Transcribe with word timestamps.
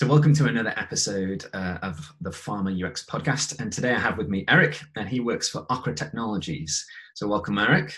So, 0.00 0.06
welcome 0.06 0.32
to 0.32 0.46
another 0.46 0.72
episode 0.78 1.44
uh, 1.52 1.76
of 1.82 2.10
the 2.22 2.30
Pharma 2.30 2.72
UX 2.72 3.04
podcast. 3.04 3.60
And 3.60 3.70
today 3.70 3.92
I 3.92 3.98
have 3.98 4.16
with 4.16 4.30
me 4.30 4.46
Eric, 4.48 4.80
and 4.96 5.06
he 5.06 5.20
works 5.20 5.50
for 5.50 5.66
Okra 5.68 5.94
Technologies. 5.94 6.86
So, 7.14 7.28
welcome, 7.28 7.58
Eric. 7.58 7.94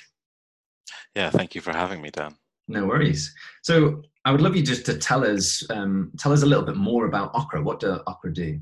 Yeah, 1.15 1.31
thank 1.31 1.55
you 1.55 1.61
for 1.61 1.73
having 1.73 2.03
me, 2.03 2.11
Dan. 2.11 2.35
No 2.67 2.87
worries. 2.87 3.33
So, 3.63 4.03
I 4.25 4.33
would 4.33 4.41
love 4.41 4.57
you 4.57 4.65
just 4.65 4.85
to 4.87 4.99
tell 4.99 5.25
us 5.25 5.63
um, 5.71 6.11
tell 6.19 6.33
us 6.33 6.43
a 6.43 6.47
little 6.47 6.65
bit 6.65 6.75
more 6.75 7.07
about 7.07 7.31
Okra. 7.37 7.63
What 7.63 7.79
do 7.79 8.01
Okra 8.09 8.35
do? 8.35 8.61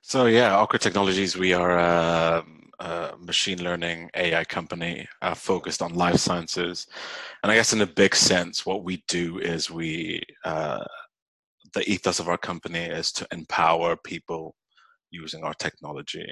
So, 0.00 0.26
yeah, 0.26 0.56
Okra 0.60 0.78
Technologies, 0.78 1.36
we 1.36 1.52
are 1.52 1.76
a, 1.76 2.44
a 2.78 3.14
machine 3.18 3.60
learning 3.60 4.10
AI 4.14 4.44
company 4.44 5.08
uh, 5.20 5.34
focused 5.34 5.82
on 5.82 5.94
life 5.94 6.18
sciences. 6.18 6.86
And 7.42 7.50
I 7.50 7.56
guess 7.56 7.72
in 7.72 7.80
a 7.80 7.86
big 7.86 8.14
sense, 8.14 8.64
what 8.64 8.84
we 8.84 9.02
do 9.08 9.40
is 9.40 9.68
we 9.68 10.22
uh, 10.44 10.84
the 11.74 11.88
ethos 11.90 12.20
of 12.20 12.28
our 12.28 12.38
company 12.38 12.80
is 12.80 13.12
to 13.12 13.26
empower 13.32 13.96
people 13.96 14.54
using 15.10 15.44
our 15.44 15.54
technology. 15.54 16.26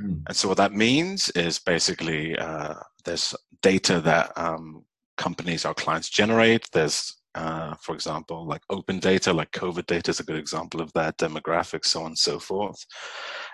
Mm. 0.00 0.22
And 0.26 0.36
so 0.36 0.48
what 0.48 0.58
that 0.58 0.72
means 0.72 1.30
is 1.30 1.58
basically 1.58 2.36
uh, 2.38 2.74
there's 3.04 3.34
data 3.62 4.00
that 4.00 4.32
um, 4.36 4.84
companies, 5.16 5.64
our 5.64 5.74
clients 5.74 6.10
generate. 6.10 6.68
There's, 6.72 7.14
uh, 7.34 7.74
for 7.80 7.94
example, 7.94 8.46
like 8.46 8.62
open 8.70 8.98
data, 8.98 9.32
like 9.32 9.50
COVID 9.52 9.86
data 9.86 10.10
is 10.10 10.20
a 10.20 10.24
good 10.24 10.38
example 10.38 10.80
of 10.80 10.92
that, 10.92 11.18
demographics, 11.18 11.86
so 11.86 12.00
on 12.00 12.08
and 12.08 12.18
so 12.18 12.38
forth. 12.38 12.84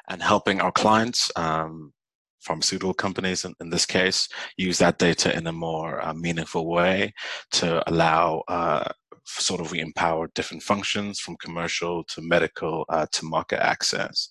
And 0.08 0.22
helping 0.22 0.60
our 0.60 0.72
clients, 0.72 1.30
um, 1.36 1.92
pharmaceutical 2.40 2.94
companies 2.94 3.44
in, 3.44 3.54
in, 3.60 3.70
this 3.70 3.86
case, 3.86 4.28
use 4.56 4.78
that 4.78 4.98
data 4.98 5.34
in 5.36 5.46
a 5.46 5.52
more 5.52 6.04
uh, 6.04 6.12
meaningful 6.12 6.68
way 6.68 7.12
to 7.52 7.88
allow 7.88 8.42
uh, 8.48 8.90
sort 9.24 9.60
of 9.60 9.70
we 9.70 9.80
empower 9.80 10.28
different 10.34 10.62
functions 10.62 11.20
from 11.20 11.36
commercial 11.36 12.04
to 12.04 12.20
medical 12.22 12.84
uh, 12.88 13.06
to 13.12 13.24
market 13.24 13.60
access. 13.62 14.28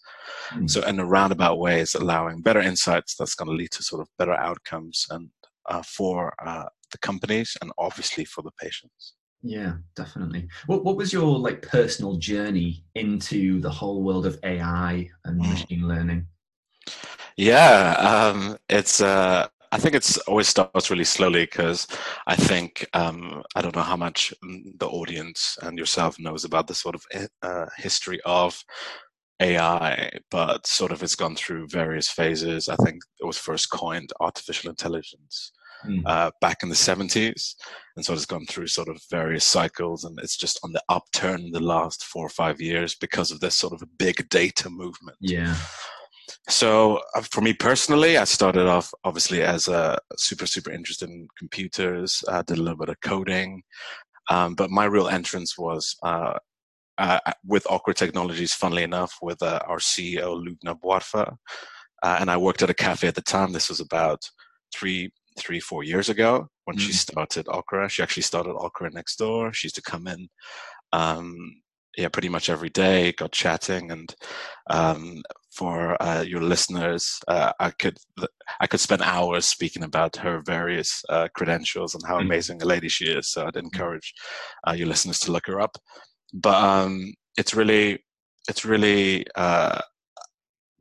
Mm. 0.52 0.70
So 0.70 0.82
in 0.84 1.00
a 1.00 1.06
roundabout 1.06 1.60
way, 1.60 1.82
it's 1.82 1.96
allowing 1.96 2.42
better 2.42 2.60
insights 2.60 3.16
that's 3.16 3.36
going 3.36 3.50
to 3.50 3.56
lead 3.56 3.72
to 3.72 3.84
sort 3.84 4.02
of 4.02 4.10
better 4.18 4.34
outcomes 4.34 5.06
and 5.10 5.30
uh, 5.70 5.82
for 5.84 6.34
uh, 6.46 6.66
the 6.92 6.98
companies 7.00 7.56
and 7.62 7.72
obviously 7.78 8.26
for 8.26 8.42
the 8.42 8.52
patients. 8.60 9.14
Yeah, 9.44 9.74
definitely. 9.96 10.48
What 10.68 10.84
what 10.86 10.98
was 10.98 11.12
your 11.12 11.40
like 11.40 11.64
personal 11.64 12.18
journey 12.18 12.86
into 12.94 13.60
the 13.60 13.72
whole 13.72 14.04
world 14.04 14.26
of 14.26 14.40
AI 14.44 15.10
and 15.26 15.42
mm. 15.42 15.50
machine 15.50 15.88
learning? 15.88 16.28
Yeah, 17.38 17.96
um, 17.98 18.58
it's 18.70 19.02
uh, 19.02 19.48
I 19.72 19.78
think 19.78 19.96
it's 19.96 20.18
always 20.20 20.50
starts 20.50 20.90
really 20.90 21.06
slowly 21.06 21.44
because 21.44 21.88
I 22.28 22.36
think 22.36 22.86
um, 22.94 23.42
I 23.56 23.62
don't 23.62 23.76
know 23.76 23.82
how 23.82 23.96
much 23.96 24.34
the 24.42 24.88
audience 24.88 25.58
and 25.62 25.78
yourself 25.78 26.20
knows 26.20 26.44
about 26.44 26.68
the 26.68 26.76
sort 26.76 26.96
of 26.96 27.04
eh, 27.14 27.28
uh, 27.42 27.68
history 27.78 28.20
of 28.26 28.62
AI, 29.42 30.12
but 30.30 30.68
sort 30.68 30.92
of 30.92 31.02
it's 31.02 31.16
gone 31.16 31.36
through 31.36 31.68
various 31.68 32.10
phases. 32.10 32.70
I 32.70 32.76
think 32.78 33.02
it 33.20 33.26
was 33.26 33.38
first 33.38 33.72
coined 33.72 34.12
artificial 34.20 34.70
intelligence 34.70 35.52
mm. 35.86 36.02
uh, 36.06 36.32
back 36.42 36.64
in 36.64 36.70
the 36.70 36.76
70s, 36.76 37.56
and 37.96 38.06
so 38.06 38.14
it's 38.14 38.26
gone 38.26 38.46
through 38.46 38.68
sort 38.68 38.90
of 38.90 39.02
various 39.10 39.46
cycles, 39.46 40.04
and 40.04 40.20
it's 40.20 40.38
just 40.38 40.60
on 40.64 40.74
the 40.74 40.84
upturn 40.90 41.42
in 41.42 41.52
the 41.52 41.60
last 41.60 42.04
four 42.04 42.26
or 42.26 42.30
five 42.30 42.62
years 42.62 42.96
because 42.96 43.32
of 43.32 43.40
this 43.40 43.58
sort 43.58 43.74
of 43.74 43.98
big 43.98 44.28
data 44.30 44.70
movement. 44.70 45.18
Yeah. 45.22 45.56
So 46.50 47.02
uh, 47.16 47.22
for 47.22 47.42
me 47.42 47.54
personally, 47.54 48.18
I 48.18 48.24
started 48.24 48.68
off 48.68 48.94
obviously 49.04 49.42
as 49.42 49.68
a 49.68 49.98
super 50.18 50.46
super 50.46 50.72
interested 50.72 51.10
in 51.10 51.28
computers. 51.38 52.24
I 52.28 52.42
did 52.42 52.58
a 52.58 52.62
little 52.62 52.78
bit 52.78 52.90
of 52.90 53.02
coding, 53.02 53.64
um, 54.30 54.56
but 54.56 54.70
my 54.70 54.86
real 54.86 55.08
entrance 55.08 55.58
was 55.58 55.96
uh, 56.04 56.38
uh, 56.98 57.20
with 57.46 57.70
Okra 57.70 57.94
Technologies. 57.94 58.54
Funnily 58.54 58.84
enough, 58.84 59.14
with 59.22 59.42
uh, 59.42 59.60
our 59.68 59.80
CEO 59.80 60.44
Loubna 60.44 60.80
Bouarfa, 60.80 61.36
uh, 62.04 62.18
and 62.20 62.30
I 62.30 62.38
worked 62.38 62.62
at 62.62 62.70
a 62.70 62.76
cafe 62.76 63.08
at 63.08 63.16
the 63.16 63.22
time. 63.22 63.52
This 63.52 63.70
was 63.70 63.80
about 63.80 64.20
three 64.74 65.12
three 65.38 65.60
four 65.60 65.84
years 65.84 66.10
ago 66.10 66.48
when 66.66 66.78
mm. 66.78 66.82
she 66.82 66.94
started 66.94 67.48
Okra. 67.48 67.90
She 67.90 68.04
actually 68.04 68.24
started 68.24 68.52
Okra 68.52 68.92
next 68.92 69.18
door. 69.18 69.54
She 69.54 69.68
used 69.68 69.76
to 69.76 69.82
come 69.82 70.08
in. 70.08 70.28
Um, 70.94 71.62
yeah, 71.98 72.08
pretty 72.08 72.30
much 72.30 72.50
every 72.50 72.70
day, 72.70 73.12
got 73.12 73.32
chatting, 73.32 73.92
and 73.92 74.16
um, 74.70 75.22
for 75.52 76.02
uh, 76.02 76.22
your 76.22 76.42
listeners, 76.42 77.20
uh, 77.28 77.52
I 77.60 77.72
could 77.72 77.98
I 78.60 78.68
could 78.68 78.80
spend 78.80 79.02
hours 79.02 79.46
speaking 79.46 79.84
about 79.84 80.16
her 80.18 80.42
various 80.46 81.04
uh, 81.10 81.28
credentials 81.36 81.94
and 81.94 82.04
how 82.08 82.18
mm. 82.18 82.22
amazing 82.22 82.62
a 82.62 82.66
lady 82.66 82.90
she 82.90 83.06
is. 83.06 83.30
So 83.30 83.46
I'd 83.46 83.54
mm. 83.56 83.64
encourage 83.64 84.14
uh, 84.68 84.74
your 84.74 84.88
listeners 84.88 85.20
to 85.20 85.32
look 85.32 85.48
her 85.48 85.60
up. 85.60 85.78
But 86.34 86.56
um, 86.56 87.14
it's 87.38 87.54
really 87.54 88.00
it's 88.48 88.66
really 88.66 89.26
uh, 89.36 89.80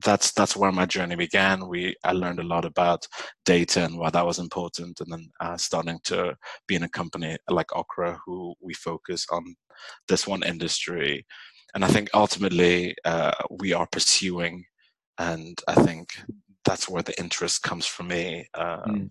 that's 0.05 0.33
that's 0.33 0.57
where 0.57 0.73
my 0.73 0.87
journey 0.87 1.17
began. 1.17 1.69
We 1.69 1.97
I 2.05 2.13
learned 2.13 2.39
a 2.39 2.45
lot 2.45 2.65
about 2.65 3.07
data 3.45 3.85
and 3.85 3.99
why 3.99 4.11
that 4.11 4.27
was 4.27 4.39
important, 4.39 5.01
and 5.01 5.13
then 5.13 5.31
uh, 5.41 5.57
starting 5.57 5.99
to 6.05 6.37
be 6.69 6.77
in 6.77 6.85
a 6.85 6.89
company 6.89 7.37
like 7.49 7.75
Okra, 7.75 8.21
who 8.25 8.55
we 8.61 8.75
focus 8.75 9.27
on 9.31 9.57
this 10.09 10.27
one 10.27 10.43
industry 10.43 11.27
and 11.75 11.85
I 11.85 11.89
think 11.89 12.09
ultimately 12.15 12.95
uh, 13.05 13.33
we 13.51 13.73
are 13.73 13.87
pursuing, 13.87 14.65
and 15.19 15.59
I 15.69 15.75
think 15.75 16.09
that's 16.65 16.89
where 16.89 17.03
the 17.03 17.19
interest 17.19 17.63
comes 17.63 17.87
from 17.87 18.09
me. 18.09 18.49
Uh, 18.55 18.83
mm. 18.87 19.11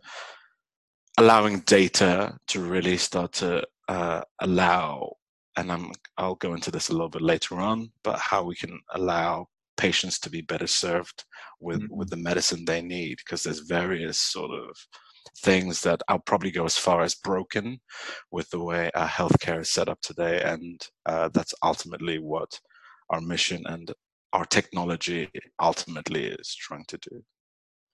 Allowing 1.18 1.59
data 1.62 2.38
to 2.48 2.62
really 2.62 2.98
start 2.98 3.34
to 3.34 3.64
uh, 3.88 4.22
allow, 4.40 5.14
and 5.58 5.72
I'm 5.72 5.92
I'll 6.18 6.36
go 6.36 6.53
into 6.53 6.72
this 6.72 6.90
a 6.90 6.94
little 6.94 7.09
bit 7.09 7.22
later 7.22 7.56
on, 7.56 7.92
but 8.03 8.19
how 8.19 8.44
we 8.44 8.56
can 8.56 8.80
allow 8.94 9.48
patients 9.78 10.19
to 10.19 10.30
be 10.30 10.42
better 10.42 10.68
served 10.68 11.24
with 11.59 11.81
mm-hmm. 11.81 11.96
with 11.96 12.09
the 12.09 12.18
medicine 12.18 12.66
they 12.66 12.81
need 12.81 13.18
because 13.18 13.44
there's 13.44 13.59
various 13.59 14.18
sort 14.18 14.52
of 14.52 14.75
things 15.38 15.81
that 15.81 16.02
I'll 16.07 16.19
probably 16.19 16.52
go 16.52 16.66
as 16.66 16.78
far 16.78 17.02
as 17.02 17.16
broken 17.16 17.80
with 18.31 18.50
the 18.50 18.63
way 18.63 18.91
our 18.96 19.07
healthcare 19.07 19.62
is 19.62 19.72
set 19.72 19.90
up 19.90 20.02
today. 20.02 20.41
And 20.41 20.81
uh, 21.06 21.30
that's 21.34 21.53
ultimately 21.63 22.19
what 22.19 22.59
our 23.09 23.22
mission 23.22 23.63
and 23.66 23.91
our 24.34 24.46
technology 24.46 25.30
ultimately 25.62 26.28
is 26.28 26.56
trying 26.56 26.85
to 26.88 26.97
do. 26.97 27.24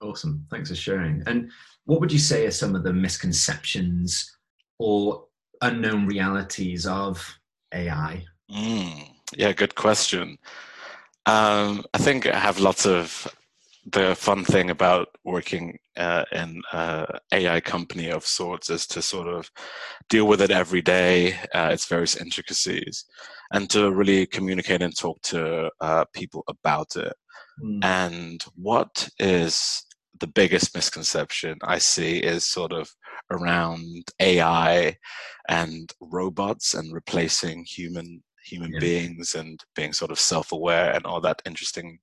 Awesome. 0.02 0.46
Thanks 0.50 0.68
for 0.68 0.76
sharing. 0.76 1.22
And 1.26 1.50
what 1.84 2.00
would 2.00 2.12
you 2.12 2.18
say 2.18 2.46
are 2.46 2.50
some 2.50 2.74
of 2.74 2.84
the 2.84 2.92
misconceptions 2.92 4.36
or 4.78 5.24
unknown 5.62 6.06
realities 6.06 6.86
of 6.86 7.38
AI? 7.72 8.24
Mm, 8.50 9.08
yeah, 9.34 9.52
good 9.52 9.74
question. 9.74 10.36
Um, 11.24 11.84
I 11.94 11.98
think 11.98 12.26
I 12.26 12.38
have 12.38 12.60
lots 12.60 12.86
of 12.86 13.26
the 13.92 14.14
fun 14.16 14.44
thing 14.44 14.70
about 14.70 15.08
working 15.24 15.78
uh, 15.96 16.24
in 16.32 16.60
an 16.72 17.06
AI 17.32 17.60
company 17.60 18.10
of 18.10 18.26
sorts 18.26 18.68
is 18.68 18.86
to 18.88 19.00
sort 19.00 19.28
of 19.28 19.50
deal 20.08 20.26
with 20.26 20.42
it 20.42 20.50
every 20.50 20.82
day, 20.82 21.34
uh, 21.54 21.70
its 21.72 21.86
various 21.86 22.16
intricacies, 22.16 23.04
and 23.52 23.70
to 23.70 23.92
really 23.92 24.26
communicate 24.26 24.82
and 24.82 24.96
talk 24.96 25.20
to 25.22 25.70
uh, 25.80 26.04
people 26.12 26.42
about 26.48 26.96
it. 26.96 27.12
Mm. 27.62 27.84
And 27.84 28.44
what 28.56 29.08
is 29.18 29.84
the 30.18 30.26
biggest 30.26 30.74
misconception 30.74 31.58
I 31.62 31.78
see 31.78 32.18
is 32.18 32.44
sort 32.44 32.72
of 32.72 32.90
around 33.30 34.04
AI 34.20 34.96
and 35.48 35.92
robots 36.00 36.74
and 36.74 36.92
replacing 36.92 37.64
human 37.64 38.22
human 38.44 38.72
yeah. 38.74 38.78
beings 38.78 39.34
and 39.34 39.60
being 39.74 39.92
sort 39.92 40.12
of 40.12 40.20
self-aware 40.20 40.92
and 40.92 41.04
all 41.04 41.20
that 41.20 41.42
interesting 41.44 41.98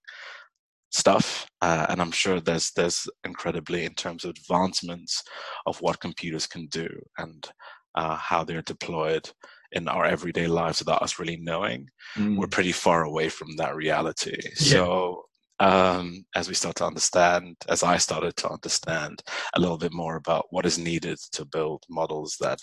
stuff 0.94 1.48
uh, 1.62 1.86
and 1.90 2.02
i'm 2.02 2.12
sure 2.12 2.40
there's 2.40 2.72
there's 2.72 3.08
incredibly 3.24 3.86
in 3.86 3.94
terms 3.94 4.24
of 4.24 4.32
advancements 4.32 5.24
of 5.66 5.80
what 5.82 6.00
computers 6.00 6.48
can 6.48 6.68
do 6.68 6.88
and 7.18 7.50
uh, 7.96 8.16
how 8.16 8.44
they're 8.44 8.62
deployed 8.64 9.30
in 9.72 9.88
our 9.88 10.06
everyday 10.06 10.48
lives 10.48 10.80
without 10.80 11.02
us 11.02 11.20
really 11.20 11.38
knowing 11.38 11.88
mm. 12.16 12.38
we're 12.38 12.48
pretty 12.48 12.72
far 12.72 13.04
away 13.04 13.28
from 13.30 13.56
that 13.58 13.76
reality 13.76 14.38
yeah. 14.44 14.52
so 14.56 15.24
um, 15.60 16.26
as 16.36 16.48
we 16.48 16.56
start 16.56 16.76
to 16.76 16.86
understand 16.86 17.56
as 17.70 17.84
i 17.84 17.98
started 17.98 18.36
to 18.36 18.50
understand 18.50 19.22
a 19.56 19.60
little 19.60 19.78
bit 19.78 19.94
more 19.94 20.16
about 20.16 20.46
what 20.52 20.66
is 20.66 20.78
needed 20.78 21.18
to 21.32 21.46
build 21.46 21.84
models 21.90 22.38
that 22.40 22.60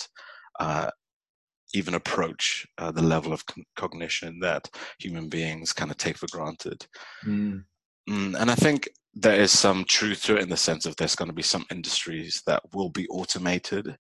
uh, 0.60 0.90
even 1.74 1.94
approach 1.94 2.66
uh, 2.78 2.90
the 2.90 3.02
level 3.02 3.32
of 3.32 3.44
con- 3.46 3.64
cognition 3.76 4.38
that 4.40 4.68
human 4.98 5.28
beings 5.28 5.72
kind 5.72 5.90
of 5.90 5.96
take 5.96 6.16
for 6.16 6.26
granted. 6.30 6.86
Mm. 7.24 7.64
Mm, 8.10 8.34
and 8.40 8.50
I 8.50 8.54
think 8.54 8.88
there 9.14 9.40
is 9.40 9.56
some 9.56 9.84
truth 9.84 10.24
to 10.24 10.36
it 10.36 10.42
in 10.42 10.48
the 10.48 10.56
sense 10.56 10.84
of 10.84 10.96
there's 10.96 11.14
going 11.14 11.28
to 11.28 11.34
be 11.34 11.42
some 11.42 11.64
industries 11.70 12.42
that 12.46 12.62
will 12.74 12.90
be 12.90 13.06
automated. 13.08 13.96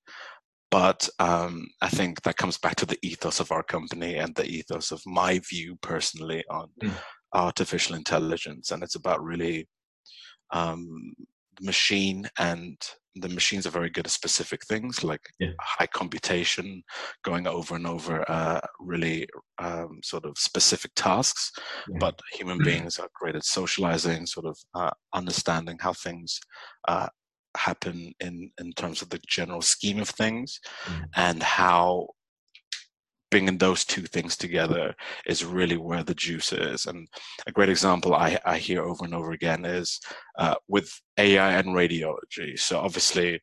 But 0.70 1.08
um, 1.18 1.66
I 1.82 1.88
think 1.88 2.22
that 2.22 2.36
comes 2.36 2.58
back 2.58 2.76
to 2.76 2.86
the 2.86 2.98
ethos 3.02 3.40
of 3.40 3.50
our 3.50 3.62
company 3.62 4.16
and 4.16 4.34
the 4.34 4.46
ethos 4.46 4.92
of 4.92 5.00
my 5.06 5.40
view 5.50 5.76
personally 5.82 6.44
on 6.50 6.68
mm. 6.82 6.92
artificial 7.34 7.96
intelligence. 7.96 8.70
And 8.70 8.82
it's 8.82 8.94
about 8.94 9.22
really 9.22 9.68
um, 10.52 11.12
machine 11.60 12.28
and 12.38 12.76
the 13.16 13.28
machines 13.28 13.66
are 13.66 13.70
very 13.70 13.90
good 13.90 14.06
at 14.06 14.12
specific 14.12 14.64
things 14.66 15.02
like 15.02 15.20
yeah. 15.38 15.50
high 15.60 15.86
computation, 15.86 16.82
going 17.24 17.46
over 17.46 17.74
and 17.74 17.86
over 17.86 18.24
uh, 18.30 18.60
really 18.78 19.26
um, 19.58 19.98
sort 20.02 20.24
of 20.24 20.38
specific 20.38 20.92
tasks. 20.94 21.50
Yeah. 21.88 21.98
But 21.98 22.20
human 22.32 22.58
beings 22.64 22.98
are 22.98 23.08
great 23.14 23.34
at 23.34 23.44
socializing, 23.44 24.26
sort 24.26 24.46
of 24.46 24.56
uh, 24.74 24.90
understanding 25.12 25.78
how 25.80 25.92
things 25.92 26.38
uh, 26.86 27.08
happen 27.56 28.12
in 28.20 28.50
in 28.60 28.72
terms 28.72 29.02
of 29.02 29.10
the 29.10 29.20
general 29.26 29.62
scheme 29.62 29.98
of 30.00 30.08
things, 30.08 30.60
mm. 30.86 31.04
and 31.16 31.42
how 31.42 32.06
bringing 33.30 33.58
those 33.58 33.84
two 33.84 34.02
things 34.02 34.36
together 34.36 34.94
is 35.26 35.44
really 35.44 35.76
where 35.76 36.02
the 36.02 36.14
juice 36.14 36.52
is. 36.52 36.86
And 36.86 37.08
a 37.46 37.52
great 37.52 37.68
example 37.68 38.14
I, 38.14 38.38
I 38.44 38.58
hear 38.58 38.82
over 38.82 39.04
and 39.04 39.14
over 39.14 39.32
again 39.32 39.64
is 39.64 40.00
uh, 40.38 40.56
with 40.68 40.90
AI 41.18 41.52
and 41.52 41.68
radiology. 41.68 42.58
So 42.58 42.80
obviously, 42.80 43.40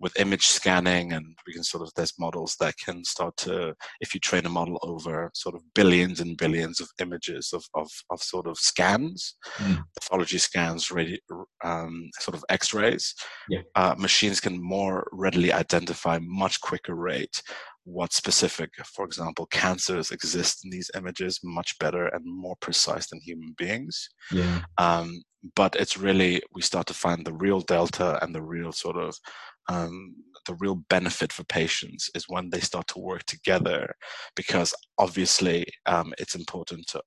with 0.00 0.18
image 0.18 0.46
scanning, 0.46 1.12
and 1.12 1.36
we 1.46 1.52
can 1.52 1.64
sort 1.64 1.82
of 1.82 1.92
there's 1.96 2.12
models 2.18 2.56
that 2.60 2.74
can 2.78 3.04
start 3.04 3.36
to, 3.36 3.74
if 4.00 4.14
you 4.14 4.20
train 4.20 4.46
a 4.46 4.48
model 4.48 4.78
over 4.82 5.30
sort 5.34 5.54
of 5.54 5.62
billions 5.74 6.20
and 6.20 6.36
billions 6.36 6.80
of 6.80 6.88
images 7.00 7.52
of 7.52 7.64
of, 7.74 7.90
of 8.10 8.22
sort 8.22 8.46
of 8.46 8.56
scans, 8.58 9.36
mm. 9.56 9.82
pathology 9.98 10.38
scans, 10.38 10.88
radi- 10.88 11.18
um, 11.64 12.10
sort 12.20 12.36
of 12.36 12.44
X-rays, 12.48 13.14
yeah. 13.48 13.60
uh, 13.74 13.94
machines 13.98 14.40
can 14.40 14.62
more 14.62 15.08
readily 15.12 15.52
identify 15.52 16.18
much 16.22 16.60
quicker 16.60 16.94
rate 16.94 17.42
what 17.88 18.12
specific, 18.12 18.70
for 18.94 19.04
example, 19.04 19.46
cancers 19.46 20.10
exist 20.10 20.64
in 20.64 20.70
these 20.70 20.90
images 20.94 21.40
much 21.42 21.78
better 21.78 22.06
and 22.08 22.22
more 22.24 22.56
precise 22.60 23.08
than 23.08 23.20
human 23.20 23.54
beings. 23.56 24.08
Yeah. 24.30 24.60
Um, 24.76 25.22
but 25.54 25.74
it's 25.76 25.96
really 25.96 26.42
we 26.54 26.62
start 26.62 26.86
to 26.88 26.94
find 26.94 27.24
the 27.24 27.32
real 27.32 27.60
delta 27.60 28.18
and 28.22 28.34
the 28.34 28.42
real 28.42 28.72
sort 28.72 28.96
of 28.96 29.16
um, 29.68 30.14
the 30.46 30.54
real 30.60 30.76
benefit 30.90 31.32
for 31.32 31.44
patients 31.44 32.10
is 32.14 32.24
when 32.28 32.50
they 32.50 32.60
start 32.60 32.86
to 32.88 32.98
work 32.98 33.24
together, 33.24 33.94
because 34.34 34.74
obviously 34.98 35.66
um, 35.86 36.12
it's 36.18 36.34
important 36.34 36.86
to 36.88 37.00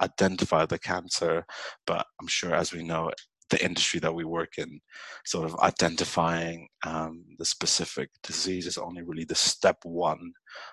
identify 0.00 0.66
the 0.66 0.78
cancer, 0.78 1.44
but 1.86 2.06
I'm 2.20 2.28
sure 2.28 2.54
as 2.54 2.72
we 2.72 2.82
know 2.82 3.10
the 3.50 3.64
industry 3.64 4.00
that 4.00 4.14
we 4.14 4.24
work 4.24 4.58
in, 4.58 4.80
sort 5.24 5.44
of 5.44 5.58
identifying 5.60 6.68
um, 6.86 7.24
the 7.38 7.44
specific 7.44 8.10
disease 8.22 8.66
is 8.66 8.78
only 8.78 9.02
really 9.02 9.24
the 9.24 9.34
step 9.34 9.78
one 9.84 10.32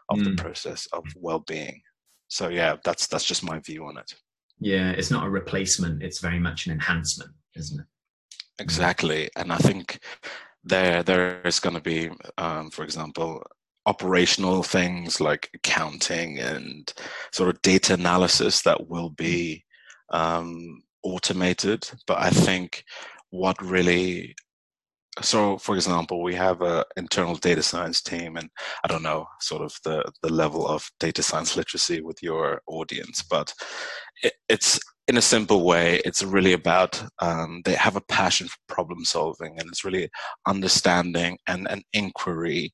of 0.10 0.20
mm. 0.20 0.26
the 0.26 0.42
process 0.42 0.88
of 0.94 1.04
well-being. 1.16 1.82
So 2.28 2.50
yeah, 2.50 2.76
that's 2.84 3.08
that's 3.08 3.26
just 3.26 3.44
my 3.44 3.60
view 3.60 3.86
on 3.86 3.98
it. 3.98 4.14
Yeah, 4.60 4.92
it's 4.92 5.12
not 5.12 5.26
a 5.26 5.30
replacement; 5.30 6.02
it's 6.02 6.20
very 6.20 6.40
much 6.40 6.66
an 6.66 6.74
enhancement, 6.74 7.32
isn't 7.56 7.80
it? 7.80 7.86
Exactly, 8.60 9.30
and 9.36 9.52
I 9.52 9.58
think 9.58 10.00
there 10.64 11.04
there 11.04 11.42
is 11.42 11.60
going 11.60 11.76
to 11.76 11.82
be, 11.82 12.10
um, 12.38 12.72
for 12.72 12.84
example, 12.84 13.44
operational 13.86 14.64
things 14.64 15.22
like 15.22 15.50
accounting 15.54 16.40
and 16.40 16.92
sort 17.32 17.50
of 17.50 17.62
data 17.62 17.94
analysis 17.94 18.64
that 18.64 18.90
will 18.90 19.10
be 19.12 19.64
um, 20.10 20.82
automated, 21.06 21.90
but 22.08 22.20
I 22.20 22.30
think 22.32 22.84
what 23.30 23.62
really 23.62 24.36
so 25.22 25.58
for 25.58 25.76
example 25.76 26.22
we 26.22 26.36
have 26.36 26.62
an 26.62 26.84
internal 26.98 27.36
data 27.36 27.64
science 27.64 28.02
team 28.02 28.36
and 28.36 28.50
i 28.84 28.88
don't 28.88 29.04
know 29.04 29.26
sort 29.40 29.62
of 29.62 29.74
the 29.86 30.04
the 30.22 30.32
level 30.32 30.68
of 30.68 30.90
data 31.00 31.24
science 31.24 31.56
literacy 31.56 32.02
with 32.02 32.22
your 32.22 32.62
audience 32.68 33.24
but 33.24 33.54
it, 34.24 34.34
it's 34.50 34.80
in 35.08 35.18
a 35.18 35.22
simple 35.22 35.64
way 35.64 36.02
it's 36.04 36.24
really 36.24 36.54
about 36.54 37.02
um, 37.20 37.62
they 37.64 37.76
have 37.76 37.96
a 37.96 38.02
passion 38.10 38.48
for 38.48 38.58
problem 38.68 39.06
solving 39.06 39.56
and 39.60 39.70
it's 39.70 39.86
really 39.86 40.10
understanding 40.48 41.38
and 41.48 41.68
an 41.70 41.84
inquiry 41.94 42.74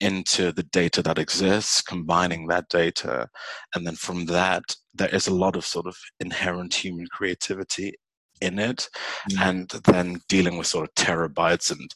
into 0.00 0.52
the 0.52 0.62
data 0.62 1.02
that 1.02 1.18
exists 1.18 1.82
combining 1.82 2.46
that 2.46 2.68
data 2.70 3.28
and 3.74 3.86
then 3.86 3.96
from 3.96 4.26
that 4.26 4.62
there 4.94 5.14
is 5.14 5.26
a 5.26 5.34
lot 5.34 5.56
of 5.56 5.64
sort 5.64 5.86
of 5.86 5.96
inherent 6.20 6.74
human 6.74 7.06
creativity 7.10 7.94
in 8.40 8.58
it 8.58 8.88
mm. 9.30 9.40
and 9.40 9.68
then 9.84 10.20
dealing 10.28 10.58
with 10.58 10.66
sort 10.66 10.88
of 10.88 10.94
terabytes 10.94 11.70
and 11.70 11.94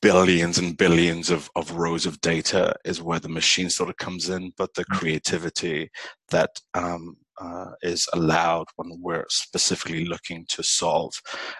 billions 0.00 0.56
and 0.58 0.78
billions 0.78 1.28
of, 1.28 1.50
of 1.56 1.72
rows 1.72 2.06
of 2.06 2.20
data 2.22 2.74
is 2.84 3.02
where 3.02 3.20
the 3.20 3.28
machine 3.28 3.68
sort 3.68 3.90
of 3.90 3.96
comes 3.98 4.30
in 4.30 4.52
but 4.56 4.72
the 4.74 4.84
mm. 4.84 4.98
creativity 4.98 5.90
that 6.30 6.50
um, 6.74 7.16
uh, 7.40 7.72
is 7.82 8.06
allowed 8.12 8.66
when 8.76 8.90
we're 9.00 9.24
specifically 9.28 10.04
looking 10.04 10.44
to 10.48 10.62
solve 10.62 11.12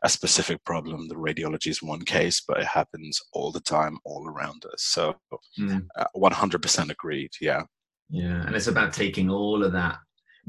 a 0.04 0.08
specific 0.08 0.62
problem 0.64 1.08
the 1.08 1.14
radiology 1.14 1.69
is 1.69 1.82
one 1.82 2.02
case 2.02 2.42
but 2.46 2.58
it 2.58 2.66
happens 2.66 3.20
all 3.32 3.50
the 3.50 3.60
time 3.60 3.98
all 4.04 4.26
around 4.28 4.64
us 4.66 4.82
so 4.82 5.14
mm. 5.58 5.84
uh, 5.98 6.04
100% 6.16 6.90
agreed 6.90 7.31
yeah 7.40 7.62
yeah 8.08 8.46
and 8.46 8.54
it's 8.54 8.69
about 8.69 8.92
taking 8.92 9.28
all 9.28 9.64
of 9.64 9.72
that 9.72 9.98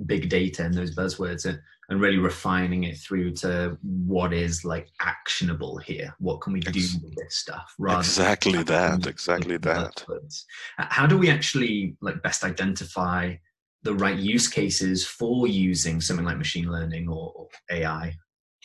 big 0.06 0.30
data 0.30 0.64
and 0.64 0.74
those 0.74 0.96
buzzwords 0.96 1.46
and, 1.46 1.60
and 1.90 2.00
really 2.00 2.18
refining 2.18 2.84
it 2.86 2.98
through 2.98 3.32
to 3.32 3.78
what 3.82 4.34
is 4.34 4.64
like 4.64 4.88
actionable 5.02 5.78
here 5.78 6.14
what 6.20 6.42
can 6.42 6.54
we 6.54 6.60
do 6.60 6.86
with 7.04 7.16
this 7.16 7.36
stuff 7.36 7.74
exactly 7.90 8.64
that 8.64 9.06
exactly 9.06 9.58
that 9.58 9.96
buzzwords. 9.96 10.46
how 10.78 11.06
do 11.06 11.18
we 11.18 11.30
actually 11.30 11.96
like 12.02 12.22
best 12.24 12.44
identify 12.44 13.36
the 13.84 13.94
right 13.94 14.18
use 14.18 14.48
cases 14.48 15.06
for 15.06 15.48
using 15.48 16.00
something 16.00 16.26
like 16.26 16.38
machine 16.38 16.72
learning 16.72 17.08
or, 17.10 17.32
or 17.36 17.48
ai 17.72 18.14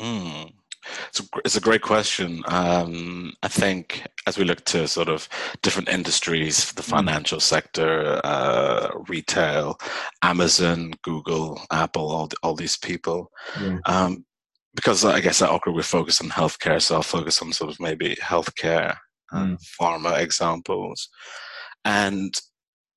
mm. 0.00 0.52
It's 1.08 1.20
a, 1.20 1.24
it's 1.44 1.56
a 1.56 1.60
great 1.60 1.82
question. 1.82 2.42
Um, 2.48 3.32
I 3.42 3.48
think 3.48 4.06
as 4.26 4.38
we 4.38 4.44
look 4.44 4.64
to 4.66 4.88
sort 4.88 5.08
of 5.08 5.28
different 5.62 5.88
industries, 5.88 6.72
the 6.72 6.82
mm. 6.82 6.90
financial 6.90 7.40
sector, 7.40 8.20
uh, 8.24 8.90
retail, 9.08 9.78
Amazon, 10.22 10.92
Google, 11.02 11.60
Apple, 11.70 12.10
all, 12.10 12.28
all 12.42 12.54
these 12.54 12.76
people, 12.76 13.30
yeah. 13.60 13.78
um, 13.86 14.24
because 14.74 15.04
I 15.04 15.20
guess 15.20 15.40
at 15.40 15.50
Okra 15.50 15.72
we 15.72 15.82
focus 15.82 16.20
on 16.20 16.28
healthcare, 16.28 16.80
so 16.82 16.96
I'll 16.96 17.02
focus 17.02 17.40
on 17.40 17.52
sort 17.52 17.70
of 17.70 17.80
maybe 17.80 18.16
healthcare, 18.16 18.96
mm. 19.32 19.58
pharma 19.80 20.20
examples. 20.20 21.08
And 21.84 22.34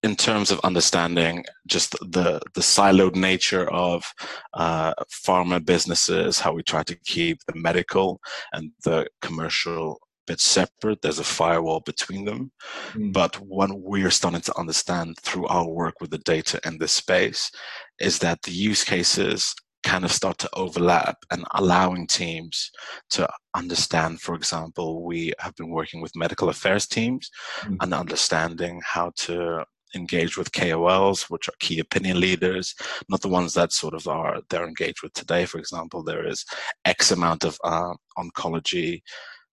in 0.02 0.16
terms 0.16 0.50
of 0.52 0.60
understanding 0.62 1.44
just 1.68 1.92
the 2.00 2.40
the 2.54 2.62
siloed 2.62 3.16
nature 3.16 3.70
of 3.70 4.06
uh, 4.54 4.94
pharma 5.26 5.64
businesses, 5.64 6.40
how 6.40 6.54
we 6.54 6.64
try 6.64 6.84
to 6.84 6.96
keep 7.06 7.40
the 7.46 7.56
medical 7.56 8.20
and 8.54 8.72
the 8.84 9.08
commercial 9.22 10.00
bit 10.30 10.40
separate. 10.40 11.02
There's 11.02 11.20
a 11.20 11.24
firewall 11.24 11.82
between 11.82 12.24
them. 12.26 12.52
Mm. 12.94 13.12
But 13.12 13.36
what 13.42 13.72
we're 13.74 14.12
starting 14.12 14.42
to 14.42 14.58
understand 14.58 15.18
through 15.18 15.48
our 15.48 15.68
work 15.68 15.96
with 16.00 16.12
the 16.12 16.20
data 16.20 16.62
in 16.66 16.78
this 16.78 16.94
space 16.94 17.52
is 18.00 18.20
that 18.20 18.44
the 18.44 18.52
use 18.52 18.84
cases 18.84 19.54
kind 19.84 20.06
of 20.06 20.12
start 20.12 20.38
to 20.38 20.50
overlap 20.54 21.18
and 21.32 21.44
allowing 21.56 22.06
teams 22.06 22.70
to 23.10 23.28
understand 23.56 24.20
for 24.20 24.36
example 24.36 25.06
we 25.06 25.32
have 25.40 25.56
been 25.56 25.70
working 25.70 26.02
with 26.02 26.12
medical 26.18 26.50
affairs 26.50 26.86
teams 26.86 27.32
mm. 27.62 27.78
and 27.80 27.94
understanding 27.94 28.82
how 28.84 29.10
to 29.16 29.64
engaged 29.96 30.38
with 30.38 30.52
KOLs, 30.52 31.30
which 31.30 31.48
are 31.48 31.54
key 31.60 31.80
opinion 31.80 32.20
leaders, 32.20 32.76
not 33.10 33.22
the 33.22 33.28
ones 33.28 33.54
that 33.54 33.72
sort 33.74 33.94
of 33.94 34.08
are 34.08 34.42
they're 34.50 34.68
engaged 34.68 35.04
with 35.04 35.14
today. 35.14 35.46
For 35.46 35.58
example, 35.58 36.04
there 36.04 36.26
is 36.26 36.46
X 36.86 37.12
amount 37.12 37.44
of 37.44 37.58
uh, 37.64 37.94
oncology 38.18 39.02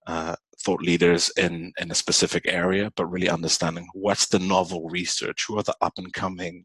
uh, 0.07 0.37
thought 0.61 0.83
leaders 0.83 1.31
in 1.37 1.73
in 1.81 1.91
a 1.91 1.95
specific 1.95 2.45
area, 2.47 2.91
but 2.97 3.07
really 3.07 3.29
understanding 3.29 3.89
what's 3.93 4.29
the 4.29 4.39
novel 4.39 4.89
research, 4.89 5.45
who 5.47 5.59
are 5.59 5.63
the 5.63 5.75
up 5.81 5.95
and 5.99 6.13
coming 6.13 6.65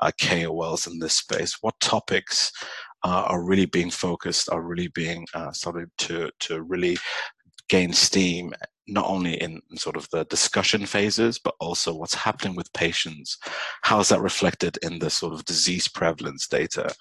uh, 0.00 0.10
KOLs 0.20 0.86
in 0.86 0.98
this 0.98 1.16
space, 1.16 1.58
what 1.60 1.78
topics 1.80 2.52
uh, 3.04 3.24
are 3.26 3.42
really 3.42 3.66
being 3.66 3.90
focused, 3.90 4.48
are 4.50 4.62
really 4.62 4.88
being 4.88 5.26
uh, 5.34 5.52
started 5.52 5.90
to 5.98 6.30
to 6.40 6.62
really 6.62 6.96
gain 7.68 7.92
steam 7.92 8.52
not 8.88 9.06
only 9.06 9.34
in 9.34 9.60
sort 9.76 9.96
of 9.96 10.08
the 10.10 10.24
discussion 10.24 10.86
phases, 10.86 11.38
but 11.38 11.54
also 11.60 11.94
what's 11.94 12.14
happening 12.14 12.56
with 12.56 12.72
patients. 12.72 13.38
How 13.82 14.00
is 14.00 14.08
that 14.08 14.20
reflected 14.20 14.78
in 14.82 14.98
the 14.98 15.10
sort 15.10 15.32
of 15.32 15.44
disease 15.44 15.88
prevalence 15.88 16.48
data? 16.48 16.92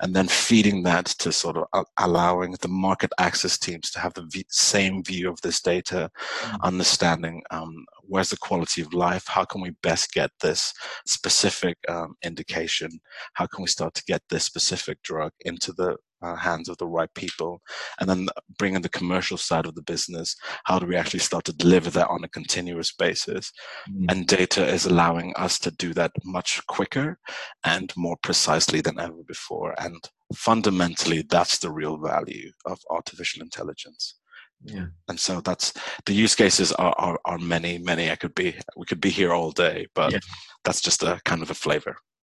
And 0.00 0.14
then 0.14 0.28
feeding 0.28 0.82
that 0.84 1.06
to 1.06 1.32
sort 1.32 1.56
of 1.56 1.84
allowing 1.98 2.56
the 2.60 2.68
market 2.68 3.10
access 3.18 3.58
teams 3.58 3.90
to 3.92 4.00
have 4.00 4.14
the 4.14 4.44
same 4.50 5.02
view 5.02 5.30
of 5.30 5.40
this 5.40 5.60
data, 5.60 6.10
mm-hmm. 6.20 6.56
understanding 6.62 7.42
um, 7.50 7.86
where's 8.02 8.30
the 8.30 8.36
quality 8.36 8.82
of 8.82 8.92
life? 8.92 9.26
How 9.26 9.44
can 9.44 9.60
we 9.60 9.70
best 9.82 10.12
get 10.12 10.30
this 10.40 10.74
specific 11.06 11.78
um, 11.88 12.16
indication? 12.22 12.90
How 13.34 13.46
can 13.46 13.62
we 13.62 13.68
start 13.68 13.94
to 13.94 14.04
get 14.04 14.22
this 14.28 14.44
specific 14.44 15.02
drug 15.02 15.32
into 15.44 15.72
the 15.72 15.96
uh, 16.22 16.34
hands 16.34 16.68
of 16.68 16.76
the 16.78 16.86
right 16.86 17.12
people 17.14 17.60
and 17.98 18.08
then 18.08 18.28
bringing 18.58 18.82
the 18.82 18.88
commercial 18.88 19.36
side 19.36 19.66
of 19.66 19.74
the 19.74 19.82
business 19.82 20.36
how 20.64 20.78
do 20.78 20.86
we 20.86 20.96
actually 20.96 21.20
start 21.20 21.44
to 21.44 21.52
deliver 21.52 21.90
that 21.90 22.08
on 22.08 22.24
a 22.24 22.28
continuous 22.28 22.92
basis 22.92 23.52
mm. 23.90 24.04
and 24.10 24.26
data 24.26 24.66
is 24.66 24.86
allowing 24.86 25.32
us 25.36 25.58
to 25.58 25.70
do 25.72 25.92
that 25.94 26.12
much 26.24 26.60
quicker 26.66 27.18
and 27.64 27.92
more 27.96 28.16
precisely 28.22 28.80
than 28.80 28.98
ever 28.98 29.22
before 29.26 29.74
and 29.78 30.10
fundamentally 30.34 31.24
that's 31.28 31.58
the 31.58 31.70
real 31.70 31.98
value 31.98 32.50
of 32.66 32.78
artificial 32.90 33.42
intelligence 33.42 34.14
Yeah. 34.64 34.86
And 35.08 35.18
so 35.18 35.40
that's 35.40 35.72
the 36.06 36.12
use 36.12 36.34
cases 36.34 36.72
are, 36.72 36.94
are, 36.98 37.18
are 37.24 37.38
many, 37.38 37.78
many. 37.78 38.10
I 38.10 38.16
could 38.16 38.34
be 38.34 38.54
we 38.76 38.84
could 38.86 39.00
be 39.00 39.10
here 39.10 39.32
all 39.32 39.52
day, 39.52 39.86
but 39.94 40.12
yeah. 40.12 40.18
that's 40.64 40.80
just 40.80 41.02
a 41.02 41.20
kind 41.24 41.42
of 41.42 41.50
a 41.50 41.54
flavor. 41.54 41.96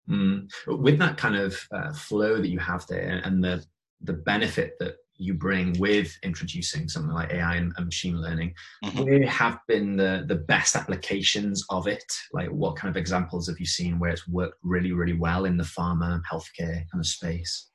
Mm. 0.10 0.50
With 0.68 1.00
that 1.00 1.18
kind 1.18 1.36
of 1.36 1.68
uh, 1.72 1.94
flow 1.94 2.42
that 2.42 2.50
you 2.50 2.60
have 2.60 2.86
there 2.88 3.22
and 3.24 3.44
the 3.44 3.64
the 4.04 4.14
benefit 4.14 4.74
that 4.80 4.96
you 5.18 5.34
bring 5.34 5.78
with 5.80 6.16
introducing 6.24 6.90
something 6.90 7.14
like 7.14 7.32
AI 7.32 7.56
and, 7.56 7.72
and 7.78 7.86
machine 7.86 8.20
learning, 8.22 8.54
mm-hmm. 8.84 9.04
where 9.04 9.28
have 9.28 9.60
been 9.68 9.96
the, 9.96 10.26
the 10.28 10.36
best 10.36 10.76
applications 10.76 11.64
of 11.70 11.88
it? 11.88 12.04
Like 12.32 12.50
what 12.50 12.76
kind 12.76 12.90
of 12.90 12.98
examples 12.98 13.48
have 13.48 13.60
you 13.60 13.66
seen 13.66 14.00
where 14.00 14.12
it's 14.12 14.28
worked 14.28 14.58
really, 14.64 14.92
really 14.92 15.14
well 15.14 15.46
in 15.46 15.58
the 15.58 15.64
pharma, 15.64 16.22
healthcare 16.32 16.90
kind 16.92 17.00
of 17.00 17.06
space? 17.06 17.70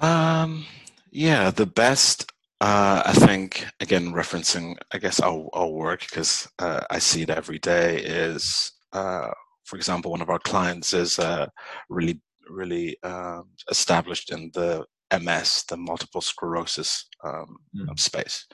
Um, 0.00 0.66
yeah, 1.10 1.50
the 1.50 1.66
best, 1.66 2.30
uh, 2.60 3.02
I 3.06 3.12
think, 3.12 3.66
again, 3.80 4.12
referencing, 4.12 4.76
I 4.92 4.98
guess, 4.98 5.20
our, 5.20 5.48
our 5.52 5.68
work, 5.68 6.00
because 6.00 6.48
uh, 6.58 6.80
I 6.90 6.98
see 6.98 7.22
it 7.22 7.30
every 7.30 7.58
day, 7.58 7.98
is, 7.98 8.72
uh, 8.92 9.30
for 9.64 9.76
example, 9.76 10.10
one 10.10 10.22
of 10.22 10.30
our 10.30 10.38
clients 10.40 10.92
is 10.92 11.18
uh, 11.18 11.46
really, 11.88 12.20
really 12.48 13.02
um, 13.02 13.48
established 13.70 14.30
in 14.30 14.50
the 14.54 14.84
MS, 15.12 15.64
the 15.68 15.76
multiple 15.76 16.20
sclerosis 16.20 17.08
um, 17.24 17.56
mm. 17.74 17.98
space. 17.98 18.46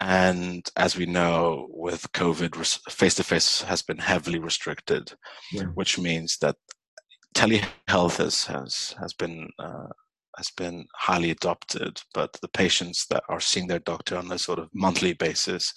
And 0.00 0.68
as 0.76 0.96
we 0.96 1.06
know, 1.06 1.66
with 1.70 2.12
COVID, 2.12 2.56
face 2.90 3.14
to 3.14 3.24
face 3.24 3.62
has 3.62 3.82
been 3.82 3.98
heavily 3.98 4.38
restricted, 4.38 5.12
yeah. 5.52 5.64
which 5.74 5.98
means 5.98 6.36
that 6.38 6.56
telehealth 7.34 8.16
has 8.18 8.44
has 8.46 8.94
has 9.00 9.12
been 9.12 9.48
uh, 9.58 9.88
has 10.36 10.50
been 10.50 10.86
highly 10.94 11.30
adopted, 11.30 12.00
but 12.12 12.32
the 12.42 12.48
patients 12.48 13.06
that 13.10 13.22
are 13.28 13.40
seeing 13.40 13.66
their 13.66 13.80
doctor 13.80 14.16
on 14.16 14.30
a 14.32 14.38
sort 14.38 14.58
of 14.58 14.68
monthly 14.72 15.12
basis 15.12 15.72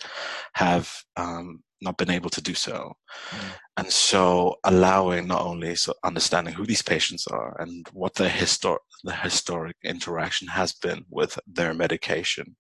have 0.53 0.91
um, 1.15 1.63
not 1.81 1.97
been 1.97 2.09
able 2.09 2.29
to 2.29 2.41
do 2.41 2.53
so. 2.53 2.93
Mm. 3.29 3.39
And 3.77 3.91
so 3.91 4.55
allowing 4.63 5.27
not 5.27 5.41
only 5.41 5.75
so 5.75 5.93
understanding 6.03 6.53
who 6.53 6.65
these 6.65 6.81
patients 6.81 7.27
are 7.27 7.59
and 7.61 7.87
what 7.93 8.15
the 8.15 8.27
histor- 8.27 8.77
the 9.03 9.13
historic 9.13 9.75
interaction 9.83 10.47
has 10.47 10.73
been 10.73 11.05
with 11.09 11.37
their 11.45 11.73
medication, 11.73 12.55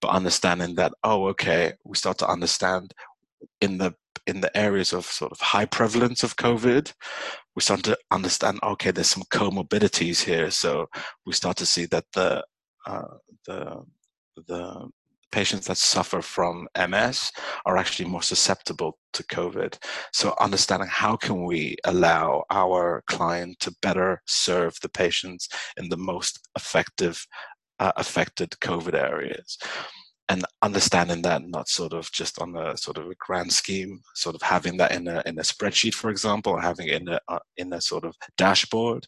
but 0.00 0.08
understanding 0.08 0.74
that, 0.76 0.92
oh, 1.02 1.26
okay, 1.28 1.74
we 1.84 1.96
start 1.96 2.18
to 2.18 2.28
understand 2.28 2.94
in 3.60 3.78
the 3.78 3.94
in 4.26 4.40
the 4.40 4.56
areas 4.56 4.92
of 4.92 5.04
sort 5.04 5.32
of 5.32 5.40
high 5.40 5.66
prevalence 5.66 6.22
of 6.22 6.36
COVID, 6.36 6.92
we 7.54 7.62
start 7.62 7.82
to 7.84 7.98
understand, 8.10 8.58
okay, 8.62 8.90
there's 8.90 9.08
some 9.08 9.24
comorbidities 9.32 10.22
here. 10.22 10.50
So 10.50 10.86
we 11.26 11.32
start 11.32 11.56
to 11.58 11.66
see 11.66 11.86
that 11.86 12.04
the 12.14 12.44
uh, 12.86 13.16
the 13.46 13.82
the 14.46 14.88
patients 15.32 15.66
that 15.66 15.78
suffer 15.78 16.22
from 16.22 16.68
MS 16.78 17.32
are 17.66 17.76
actually 17.76 18.08
more 18.08 18.22
susceptible 18.22 18.98
to 19.12 19.24
COVID. 19.24 19.76
So 20.12 20.34
understanding 20.40 20.88
how 20.88 21.16
can 21.16 21.44
we 21.44 21.76
allow 21.84 22.44
our 22.50 23.02
client 23.08 23.58
to 23.60 23.74
better 23.82 24.22
serve 24.26 24.74
the 24.80 24.88
patients 24.88 25.48
in 25.76 25.88
the 25.88 25.96
most 25.96 26.48
effective 26.56 27.26
uh, 27.80 27.90
affected 27.96 28.50
COVID 28.60 28.94
areas 28.94 29.58
and 30.28 30.44
understanding 30.62 31.20
that 31.22 31.42
not 31.46 31.68
sort 31.68 31.92
of 31.92 32.10
just 32.10 32.40
on 32.40 32.56
a 32.56 32.76
sort 32.76 32.96
of 32.96 33.06
a 33.06 33.14
grand 33.18 33.52
scheme 33.52 34.00
sort 34.14 34.34
of 34.34 34.40
having 34.40 34.76
that 34.78 34.92
in 34.92 35.06
a 35.06 35.22
in 35.26 35.38
a 35.38 35.42
spreadsheet 35.42 35.92
for 35.94 36.10
example 36.10 36.52
or 36.52 36.60
having 36.60 36.88
it 36.88 37.02
in 37.02 37.08
a 37.08 37.20
uh, 37.28 37.38
in 37.58 37.72
a 37.72 37.80
sort 37.80 38.04
of 38.04 38.14
dashboard 38.38 39.06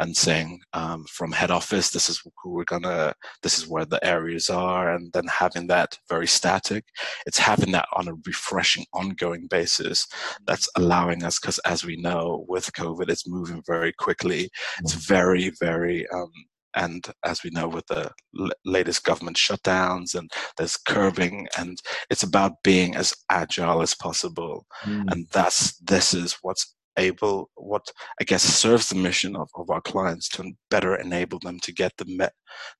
and 0.00 0.16
saying 0.16 0.60
um, 0.72 1.04
from 1.08 1.30
head 1.30 1.50
office 1.50 1.90
this 1.90 2.08
is 2.08 2.20
who 2.42 2.50
we're 2.50 2.64
gonna 2.64 3.12
this 3.42 3.58
is 3.58 3.68
where 3.68 3.84
the 3.84 4.04
areas 4.04 4.50
are 4.50 4.94
and 4.94 5.12
then 5.12 5.26
having 5.26 5.68
that 5.68 5.96
very 6.08 6.26
static 6.26 6.84
it's 7.26 7.38
having 7.38 7.70
that 7.70 7.86
on 7.94 8.08
a 8.08 8.14
refreshing 8.26 8.84
ongoing 8.92 9.46
basis 9.48 10.06
that's 10.46 10.68
allowing 10.76 11.22
us 11.22 11.38
because 11.38 11.58
as 11.60 11.84
we 11.84 11.96
know 11.96 12.44
with 12.48 12.72
covid 12.72 13.08
it's 13.08 13.28
moving 13.28 13.62
very 13.66 13.92
quickly 13.92 14.50
it's 14.80 14.94
mm. 14.94 15.08
very 15.08 15.52
very 15.60 16.06
um, 16.08 16.30
and 16.78 17.10
as 17.24 17.42
we 17.42 17.50
know 17.50 17.68
with 17.68 17.86
the 17.88 18.10
l- 18.38 18.50
latest 18.64 19.04
government 19.04 19.36
shutdowns 19.36 20.14
and 20.14 20.30
there's 20.56 20.76
curbing 20.76 21.46
and 21.58 21.78
it's 22.08 22.22
about 22.22 22.62
being 22.62 22.96
as 22.96 23.12
agile 23.30 23.82
as 23.82 23.94
possible 23.94 24.64
mm. 24.84 25.04
and 25.10 25.26
that's 25.32 25.76
this 25.78 26.14
is 26.14 26.38
what's 26.42 26.74
able 26.96 27.48
what 27.54 27.86
i 28.20 28.24
guess 28.24 28.42
serves 28.42 28.88
the 28.88 28.94
mission 28.94 29.36
of, 29.36 29.48
of 29.54 29.70
our 29.70 29.80
clients 29.80 30.28
to 30.28 30.52
better 30.70 30.96
enable 30.96 31.38
them 31.40 31.58
to 31.60 31.72
get 31.72 31.92
the 31.96 32.04
met 32.06 32.32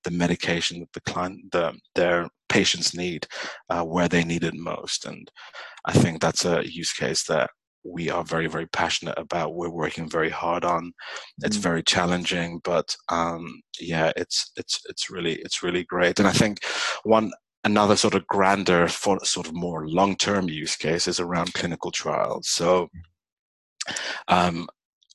the 0.05 0.11
medication 0.11 0.81
that 0.81 0.93
the 0.93 1.13
client 1.13 1.41
the 1.53 1.73
their 1.95 2.29
patients 2.49 2.95
need 2.95 3.27
uh, 3.71 3.83
where 3.83 4.09
they 4.09 4.25
need 4.25 4.43
it 4.43 4.55
most 4.55 5.05
and 5.07 5.31
i 5.85 5.93
think 5.93 6.21
that's 6.21 6.45
a 6.45 6.63
use 6.65 6.93
case 6.93 7.25
that 7.25 7.51
we 7.89 8.11
are 8.11 8.25
very 8.25 8.47
very 8.47 8.67
passionate 8.67 9.19
about 9.19 9.55
we're 9.55 9.71
working 9.71 10.09
very 10.09 10.31
hard 10.31 10.65
on. 10.65 10.93
It's 11.43 11.59
mm. 11.59 11.63
very 11.63 11.83
challenging 11.83 12.61
but 12.65 12.95
um, 13.09 13.61
yeah 13.81 14.13
it's 14.17 14.51
it's 14.57 14.81
it's 14.89 15.11
really 15.11 15.35
it's 15.37 15.63
really 15.63 15.85
great. 15.85 16.19
And 16.19 16.29
i 16.29 16.33
think 16.33 16.65
one 17.05 17.33
another 17.65 17.97
sort 17.97 18.15
of 18.15 18.27
grander 18.27 18.89
for 18.89 19.19
sort 19.25 19.47
of 19.47 19.55
more 19.55 19.89
long-term 19.89 20.49
use 20.49 20.77
case 20.77 21.09
is 21.09 21.21
around 21.21 21.53
clinical 21.55 21.91
trials. 21.91 22.49
So 22.49 22.89
um, 24.29 24.69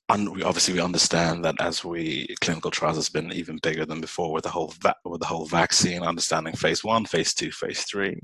and 0.10 0.36
we 0.36 0.44
obviously 0.44 0.74
we 0.74 0.82
understand 0.82 1.46
that 1.46 1.56
as 1.60 1.84
we 1.84 2.36
clinical 2.42 2.72
trials 2.72 2.98
has 2.98 3.10
been 3.10 3.32
even 3.32 3.60
bigger 3.64 3.86
than 3.86 4.02
before 4.02 4.34
with 4.34 4.44
the 4.44 4.50
whole 4.50 4.74
va- 4.82 4.96
with 5.06 5.22
the 5.22 5.28
whole 5.28 5.46
vaccine 5.46 6.04
understanding 6.04 6.54
phase 6.56 6.84
one 6.84 7.06
phase 7.06 7.34
two 7.34 7.52
phase 7.52 7.84
three. 7.84 8.20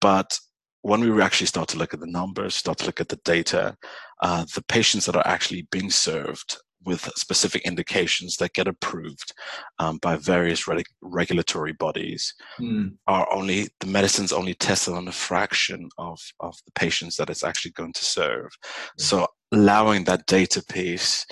But 0.00 0.38
when 0.82 1.00
we 1.00 1.22
actually 1.22 1.46
start 1.46 1.68
to 1.68 1.78
look 1.78 1.94
at 1.94 2.00
the 2.00 2.06
numbers, 2.06 2.54
start 2.54 2.78
to 2.78 2.86
look 2.86 3.00
at 3.00 3.08
the 3.08 3.20
data, 3.24 3.76
uh, 4.22 4.44
the 4.54 4.62
patients 4.62 5.06
that 5.06 5.16
are 5.16 5.26
actually 5.26 5.66
being 5.70 5.90
served 5.90 6.56
with 6.84 7.10
specific 7.16 7.62
indications 7.62 8.36
that 8.36 8.54
get 8.54 8.66
approved 8.66 9.34
um, 9.78 9.98
by 9.98 10.16
various 10.16 10.66
re- 10.66 10.82
regulatory 11.02 11.72
bodies 11.74 12.34
mm. 12.58 12.90
are 13.06 13.30
only 13.32 13.68
the 13.80 13.86
medicines 13.86 14.32
only 14.32 14.54
tested 14.54 14.94
on 14.94 15.06
a 15.06 15.12
fraction 15.12 15.88
of, 15.98 16.18
of 16.40 16.54
the 16.64 16.72
patients 16.72 17.16
that 17.16 17.28
it's 17.28 17.44
actually 17.44 17.72
going 17.72 17.92
to 17.92 18.04
serve. 18.04 18.46
Mm. 18.46 19.02
So 19.02 19.26
allowing 19.52 20.04
that 20.04 20.26
data 20.26 20.64
piece 20.64 21.26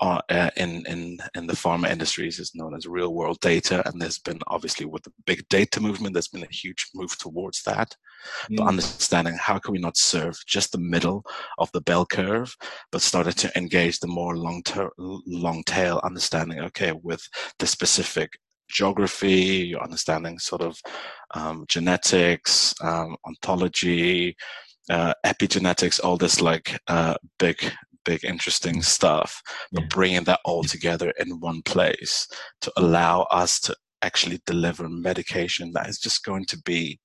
uh, 0.00 0.20
uh, 0.28 0.50
in 0.56 0.86
in 0.86 1.18
in 1.34 1.46
the 1.46 1.54
pharma 1.54 1.90
industries 1.90 2.38
is 2.38 2.54
known 2.54 2.74
as 2.74 2.86
real 2.86 3.12
world 3.12 3.38
data, 3.40 3.82
and 3.86 4.00
there's 4.00 4.18
been 4.18 4.38
obviously 4.46 4.86
with 4.86 5.02
the 5.02 5.12
big 5.26 5.48
data 5.48 5.80
movement, 5.80 6.14
there's 6.14 6.28
been 6.28 6.44
a 6.44 6.54
huge 6.54 6.88
move 6.94 7.16
towards 7.18 7.62
that. 7.64 7.96
Mm. 8.50 8.58
But 8.58 8.68
understanding 8.68 9.36
how 9.40 9.58
can 9.58 9.72
we 9.72 9.78
not 9.78 9.96
serve 9.96 10.36
just 10.46 10.72
the 10.72 10.78
middle 10.78 11.24
of 11.58 11.70
the 11.72 11.80
bell 11.80 12.06
curve, 12.06 12.56
but 12.92 13.02
started 13.02 13.36
to 13.38 13.50
engage 13.56 13.98
the 13.98 14.06
more 14.06 14.36
long 14.36 14.62
term, 14.62 14.90
long 14.98 15.62
tail 15.64 16.00
understanding. 16.04 16.60
Okay, 16.60 16.92
with 16.92 17.22
the 17.58 17.66
specific 17.66 18.30
geography, 18.70 19.66
you're 19.68 19.82
understanding 19.82 20.38
sort 20.38 20.62
of 20.62 20.78
um, 21.34 21.64
genetics, 21.68 22.74
um, 22.82 23.16
ontology, 23.26 24.36
uh, 24.90 25.14
epigenetics, 25.24 26.00
all 26.02 26.16
this 26.16 26.40
like 26.40 26.78
uh, 26.88 27.14
big 27.38 27.58
big, 28.04 28.24
interesting 28.24 28.82
stuff, 28.82 29.42
but 29.72 29.82
yeah. 29.82 29.88
bringing 29.90 30.24
that 30.24 30.40
all 30.44 30.64
together 30.64 31.12
in 31.18 31.40
one 31.40 31.62
place 31.62 32.26
to 32.60 32.72
allow 32.76 33.22
us 33.22 33.60
to 33.60 33.76
actually 34.02 34.40
deliver 34.46 34.88
medication 34.88 35.72
that 35.72 35.88
is 35.88 35.98
just 35.98 36.24
going 36.24 36.44
to 36.46 36.60
be 36.62 36.98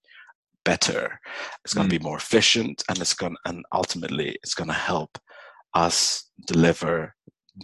better. 0.64 1.20
It's 1.66 1.74
going 1.74 1.88
mm. 1.88 1.92
to 1.92 2.00
be 2.00 2.04
more 2.04 2.18
efficient, 2.18 2.84
and 2.90 3.00
it's 3.00 3.14
going 3.14 3.36
and 3.46 3.66
ultimately 3.74 4.38
it's 4.44 4.54
going 4.54 4.70
to 4.70 4.74
help 4.74 5.18
us 5.74 6.30
deliver 6.48 7.16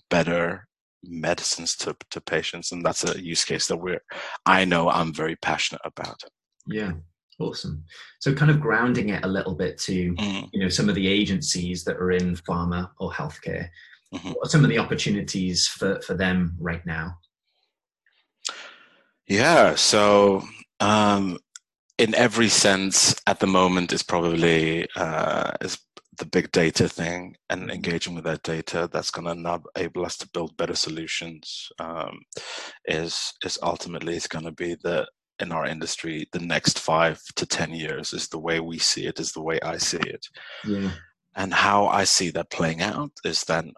better 0.10 0.68
medicines 1.04 1.76
to, 1.78 1.96
to 2.12 2.20
patients 2.22 2.72
and 2.72 2.84
that's 2.84 3.04
a 3.04 3.24
use 3.24 3.46
case 3.46 3.68
that 3.68 3.78
we're 3.78 4.02
i 4.46 4.66
know 4.66 4.90
i'm 4.90 5.14
very 5.14 5.36
passionate 5.38 5.82
about 5.86 6.22
yeah 6.68 6.92
Awesome. 7.40 7.86
So, 8.20 8.34
kind 8.34 8.52
of 8.52 8.60
grounding 8.60 9.10
it 9.10 9.24
a 9.24 9.28
little 9.28 9.56
bit 9.56 9.78
to 9.80 10.14
mm. 10.14 10.50
you 10.52 10.60
know 10.60 10.70
some 10.70 10.90
of 10.90 10.96
the 10.96 11.08
agencies 11.08 11.86
that 11.86 11.96
are 11.96 12.12
in 12.12 12.36
pharma 12.36 12.90
or 13.00 13.12
healthcare. 13.12 13.70
Mm-hmm. 14.14 14.30
What 14.30 14.48
are 14.48 14.50
some 14.50 14.64
of 14.64 14.70
the 14.70 14.80
opportunities 14.80 15.68
for 15.68 16.02
for 16.02 16.16
them 16.16 16.56
right 16.60 16.86
now? 16.86 17.18
Yeah. 19.28 19.76
So, 19.76 20.44
um, 20.82 21.40
in 21.98 22.14
every 22.16 22.50
sense, 22.50 23.16
at 23.26 23.40
the 23.40 23.48
moment, 23.48 23.94
is 23.94 24.04
probably 24.04 24.88
uh, 24.98 25.52
is 25.62 25.78
the 26.18 26.26
big 26.26 26.52
data 26.52 26.90
thing 26.90 27.38
and 27.50 27.62
mm-hmm. 27.62 27.72
engaging 27.72 28.16
with 28.16 28.26
that 28.26 28.44
data 28.44 28.90
that's 28.92 29.12
going 29.12 29.26
to 29.26 29.62
enable 29.78 30.06
us 30.06 30.18
to 30.18 30.30
build 30.34 30.58
better 30.58 30.76
solutions 30.76 31.70
um, 31.80 32.20
is 32.86 33.34
is 33.46 33.58
ultimately 33.64 34.16
is 34.16 34.28
going 34.28 34.44
to 34.46 34.52
be 34.52 34.76
the 34.84 35.08
in 35.40 35.52
our 35.52 35.66
industry 35.66 36.28
the 36.32 36.40
next 36.40 36.80
five 36.80 37.22
to 37.36 37.46
ten 37.46 37.72
years 37.72 38.14
is 38.14 38.28
the 38.28 38.40
way 38.40 38.60
we 38.60 38.78
see 38.78 39.06
it 39.06 39.20
is 39.20 39.32
the 39.32 39.42
way 39.42 39.60
i 39.64 39.78
see 39.78 39.98
it 39.98 40.26
yeah. 40.66 40.92
and 41.36 41.54
how 41.54 41.88
i 41.88 42.04
see 42.04 42.30
that 42.30 42.50
playing 42.50 42.82
out 42.82 43.12
is 43.24 43.42
then 43.44 43.72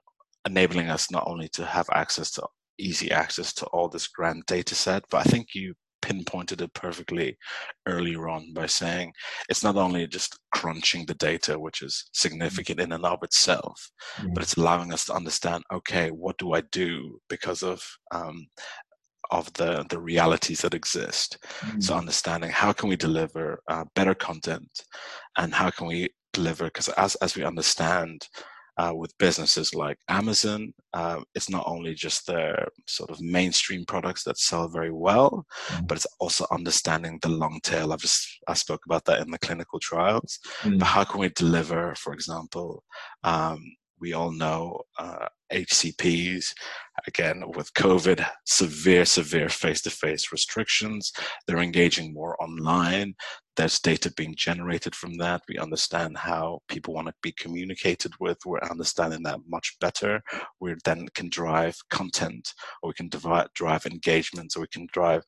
enabling 0.46 0.90
us 0.90 1.12
not 1.12 1.24
only 1.28 1.48
to 1.48 1.66
have 1.66 1.88
access 1.94 2.32
to 2.32 2.44
easy 2.78 3.12
access 3.12 3.54
to 3.54 3.66
all 3.68 3.88
this 3.88 4.08
grand 4.08 4.44
data 4.48 4.74
set 4.74 5.04
but 5.10 5.26
i 5.26 5.30
think 5.30 5.50
you 5.54 5.74
pinpointed 6.02 6.62
it 6.62 6.74
perfectly 6.74 7.38
earlier 7.88 8.28
on 8.28 8.54
by 8.54 8.66
saying 8.66 9.14
it's 9.50 9.64
not 9.64 9.76
only 9.76 10.08
just 10.08 10.38
crunching 10.54 11.06
the 11.06 11.14
data, 11.16 11.58
which 11.58 11.82
is 11.82 12.10
significant 12.12 12.80
in 12.80 12.92
and 12.92 13.06
of 13.06 13.24
itself, 13.24 13.90
mm-hmm. 14.18 14.34
but 14.34 14.44
it's 14.44 14.56
allowing 14.56 14.92
us 14.92 15.06
to 15.06 15.14
understand, 15.14 15.64
okay, 15.72 16.10
what 16.10 16.38
do 16.38 16.54
I 16.54 16.62
do 16.72 17.20
because 17.30 17.64
of 17.64 17.84
um, 18.12 18.48
of 19.32 19.52
the 19.54 19.86
the 19.90 20.00
realities 20.00 20.62
that 20.62 20.74
exist. 20.74 21.38
Mm-hmm. 21.42 21.82
So 21.82 21.96
understanding 21.96 22.52
how 22.52 22.74
can 22.74 22.90
we 22.90 22.96
deliver 22.96 23.62
uh, 23.68 23.86
better 23.96 24.14
content, 24.14 24.70
and 25.38 25.54
how 25.54 25.70
can 25.70 25.88
we 25.88 26.10
deliver 26.34 26.66
because 26.66 26.90
as 26.90 27.16
as 27.16 27.36
we 27.36 27.44
understand 27.44 28.28
uh, 28.78 28.94
with 28.96 29.18
businesses 29.18 29.76
like 29.76 29.98
Amazon, 30.08 30.74
uh, 30.94 31.20
it's 31.36 31.50
not 31.50 31.64
only 31.68 31.94
just 31.94 32.26
their 32.26 32.68
sort 32.88 33.12
of 33.12 33.22
mainstream 33.22 33.86
products 33.86 34.24
that 34.24 34.38
sell 34.38 34.68
very 34.68 34.92
well, 34.92 35.46
mm. 35.68 35.88
but 35.88 35.98
it's 35.98 36.08
also 36.20 36.46
understanding 36.52 37.20
the 37.22 37.30
long 37.30 37.60
tail. 37.64 37.92
I've 37.92 38.00
just 38.00 38.28
I 38.48 38.54
spoke 38.54 38.82
about 38.86 39.06
that 39.06 39.22
in 39.22 39.30
the 39.30 39.40
clinical 39.40 39.80
trials. 39.80 40.40
Mm. 40.62 40.80
But 40.80 40.86
how 40.86 41.04
can 41.04 41.20
we 41.20 41.30
deliver, 41.30 41.94
for 41.96 42.14
example, 42.14 42.84
um, 43.24 43.60
we 44.02 44.14
all 44.14 44.32
know 44.32 44.82
uh, 44.98 45.28
HCPs, 45.54 46.54
again, 47.08 47.44
with 47.56 47.74
COVID, 47.74 48.26
severe, 48.46 49.06
severe 49.06 49.48
face 49.48 49.82
to 49.84 49.90
face 49.90 50.32
restrictions. 50.32 51.12
They're 51.46 51.60
engaging 51.60 52.14
more 52.14 52.42
online. 52.42 53.14
There's 53.58 53.80
data 53.80 54.12
being 54.16 54.34
generated 54.36 54.96
from 54.96 55.14
that. 55.16 55.44
We 55.48 55.58
understand 55.58 56.18
how 56.18 56.60
people 56.68 56.94
want 56.94 57.08
to 57.08 57.14
be 57.22 57.34
communicated 57.34 58.14
with. 58.20 58.40
We're 58.46 58.62
understanding 58.62 59.24
that 59.24 59.40
much 59.48 59.78
better. 59.80 60.22
We 60.60 60.76
then 60.84 61.08
can 61.14 61.30
drive 61.30 61.76
content, 61.90 62.54
or 62.82 62.90
we 62.90 62.94
can 62.94 63.10
drive, 63.10 63.54
drive 63.54 63.86
engagement, 63.86 64.54
or 64.56 64.62
we 64.62 64.68
can 64.68 64.88
drive 64.92 65.24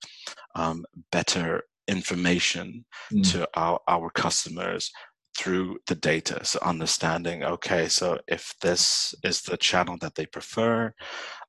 um, 0.55 0.85
better 1.11 1.63
information 1.87 2.85
mm. 3.11 3.29
to 3.31 3.47
our, 3.55 3.79
our 3.87 4.09
customers 4.09 4.89
through 5.37 5.79
the 5.87 5.95
data. 5.95 6.43
So 6.45 6.59
understanding, 6.61 7.43
okay, 7.43 7.87
so 7.87 8.19
if 8.27 8.53
this 8.61 9.15
is 9.23 9.41
the 9.41 9.57
channel 9.57 9.97
that 10.01 10.15
they 10.15 10.25
prefer, 10.25 10.93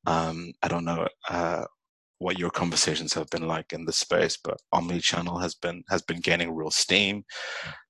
um, 0.07 0.53
I 0.63 0.69
don't 0.69 0.85
know 0.85 1.07
uh, 1.29 1.65
what 2.19 2.39
your 2.39 2.51
conversations 2.51 3.13
have 3.15 3.29
been 3.31 3.47
like 3.47 3.73
in 3.73 3.85
this 3.85 3.99
space, 3.99 4.39
but 4.43 4.59
omni-channel 4.73 5.39
has 5.39 5.55
been 5.55 5.83
has 5.89 6.03
been 6.03 6.21
gaining 6.21 6.55
real 6.55 6.71
steam. 6.71 7.25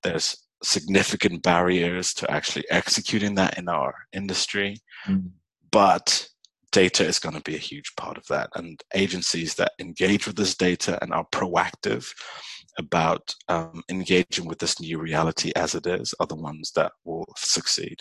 There's 0.02 0.36
significant 0.62 1.42
barriers 1.42 2.14
to 2.14 2.30
actually 2.30 2.64
executing 2.70 3.34
that 3.36 3.58
in 3.58 3.68
our 3.68 3.94
industry, 4.12 4.78
mm-hmm. 5.06 5.28
but 5.70 6.28
data 6.74 7.06
is 7.06 7.20
going 7.20 7.36
to 7.36 7.40
be 7.42 7.54
a 7.54 7.58
huge 7.70 7.94
part 7.96 8.18
of 8.18 8.26
that. 8.26 8.50
And 8.56 8.82
agencies 8.94 9.54
that 9.54 9.72
engage 9.78 10.26
with 10.26 10.36
this 10.36 10.56
data 10.56 10.98
and 11.00 11.14
are 11.14 11.26
proactive 11.30 12.12
about 12.78 13.32
um, 13.48 13.84
engaging 13.88 14.44
with 14.46 14.58
this 14.58 14.80
new 14.80 14.98
reality 14.98 15.52
as 15.54 15.76
it 15.76 15.86
is 15.86 16.12
are 16.18 16.26
the 16.26 16.34
ones 16.34 16.72
that 16.74 16.90
will 17.04 17.32
succeed. 17.36 18.00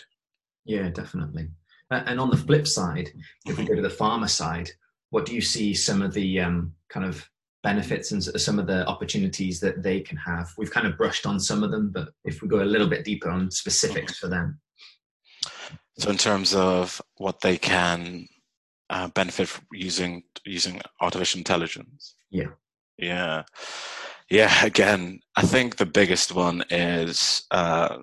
Yeah, 0.64 0.88
definitely. 0.88 1.48
And 1.90 2.18
on 2.18 2.30
the 2.30 2.36
flip 2.36 2.66
side, 2.66 3.10
if 3.46 3.56
we 3.56 3.64
go 3.64 3.76
to 3.76 3.82
the 3.82 3.88
pharma 3.88 4.28
side, 4.28 4.70
what 5.10 5.24
do 5.24 5.34
you 5.34 5.40
see 5.40 5.72
some 5.72 6.02
of 6.02 6.12
the 6.12 6.40
um, 6.40 6.74
kind 6.88 7.06
of 7.06 7.30
benefits 7.62 8.10
and 8.10 8.22
some 8.22 8.58
of 8.58 8.66
the 8.66 8.84
opportunities 8.88 9.60
that 9.60 9.84
they 9.84 10.00
can 10.00 10.16
have? 10.16 10.52
We've 10.58 10.72
kind 10.72 10.88
of 10.88 10.98
brushed 10.98 11.26
on 11.26 11.38
some 11.38 11.62
of 11.62 11.70
them, 11.70 11.92
but 11.94 12.08
if 12.24 12.42
we 12.42 12.48
go 12.48 12.60
a 12.60 12.64
little 12.64 12.88
bit 12.88 13.04
deeper 13.04 13.30
on 13.30 13.52
specifics 13.52 14.18
for 14.18 14.26
them. 14.26 14.58
So, 15.96 16.10
in 16.10 16.16
terms 16.16 16.56
of 16.56 17.00
what 17.18 17.40
they 17.40 17.56
can 17.56 18.26
uh, 18.90 19.08
benefit 19.08 19.48
from 19.48 19.66
using 19.72 20.22
using 20.44 20.80
artificial 21.00 21.38
intelligence, 21.38 22.16
yeah, 22.30 22.50
yeah. 22.98 23.42
Yeah, 24.30 24.64
again, 24.64 25.20
I 25.36 25.42
think 25.42 25.76
the 25.76 25.86
biggest 25.86 26.34
one 26.34 26.64
is 26.70 27.44
uh, 27.50 27.98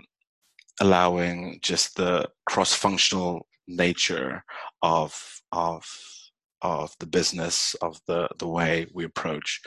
allowing 0.79 1.59
just 1.61 1.95
the 1.95 2.29
cross-functional 2.45 3.47
nature 3.67 4.43
of 4.81 5.41
of 5.51 5.83
of 6.61 6.93
the 6.99 7.07
business 7.07 7.75
of 7.81 7.99
the 8.07 8.29
the 8.37 8.47
way 8.47 8.87
we 8.93 9.03
approach 9.03 9.61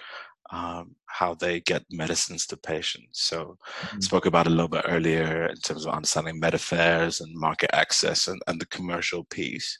um, 0.51 0.95
how 1.07 1.35
they 1.35 1.61
get 1.61 1.83
medicines 1.91 2.47
to 2.47 2.57
patients. 2.57 3.23
So 3.23 3.57
mm-hmm. 3.81 4.01
spoke 4.01 4.27
about 4.27 4.47
a 4.47 4.51
little 4.51 4.69
bit 4.69 4.85
earlier 4.87 5.47
in 5.47 5.57
terms 5.57 5.87
of 5.87 5.95
understanding 5.95 6.39
med 6.39 6.55
affairs 6.55 7.21
and 7.21 7.35
market 7.35 7.71
access 7.73 8.29
and, 8.29 8.41
and 8.47 8.61
the 8.61 8.67
commercial 8.67 9.25
piece. 9.25 9.79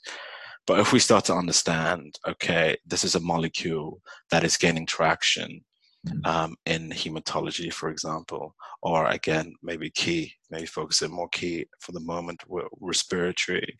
But 0.67 0.79
if 0.79 0.91
we 0.91 0.99
start 0.99 1.25
to 1.25 1.33
understand, 1.33 2.19
okay, 2.27 2.77
this 2.85 3.03
is 3.03 3.15
a 3.15 3.19
molecule 3.19 4.01
that 4.31 4.43
is 4.43 4.57
gaining 4.57 4.85
traction 4.85 5.63
Mm. 6.05 6.27
um, 6.27 6.55
in 6.65 6.89
hematology, 6.91 7.73
for 7.73 7.89
example, 7.89 8.55
or 8.83 9.07
again, 9.07 9.55
maybe 9.63 9.89
key, 9.89 10.33
maybe 10.51 10.67
focusing 10.67 11.11
more 11.11 11.29
key 11.29 11.65
for 11.79 11.93
the 11.93 11.99
moment 11.99 12.43
respiratory. 12.79 13.77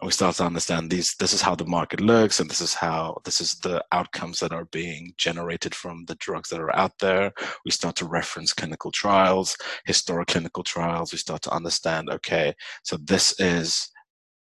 And 0.00 0.06
we 0.06 0.12
start 0.12 0.36
to 0.36 0.44
understand 0.44 0.88
these, 0.88 1.16
this 1.18 1.32
is 1.32 1.42
how 1.42 1.56
the 1.56 1.66
market 1.66 2.00
looks, 2.00 2.38
and 2.38 2.48
this 2.48 2.60
is 2.60 2.74
how, 2.74 3.20
this 3.24 3.40
is 3.40 3.58
the 3.58 3.84
outcomes 3.90 4.38
that 4.38 4.52
are 4.52 4.66
being 4.66 5.12
generated 5.16 5.74
from 5.74 6.04
the 6.04 6.14
drugs 6.16 6.48
that 6.50 6.60
are 6.60 6.76
out 6.76 6.96
there. 7.00 7.32
We 7.64 7.72
start 7.72 7.96
to 7.96 8.06
reference 8.06 8.52
clinical 8.52 8.92
trials, 8.92 9.56
historic 9.84 10.28
clinical 10.28 10.62
trials. 10.62 11.10
We 11.10 11.18
start 11.18 11.42
to 11.42 11.50
understand, 11.50 12.08
okay, 12.10 12.54
so 12.84 12.98
this 12.98 13.34
is 13.40 13.90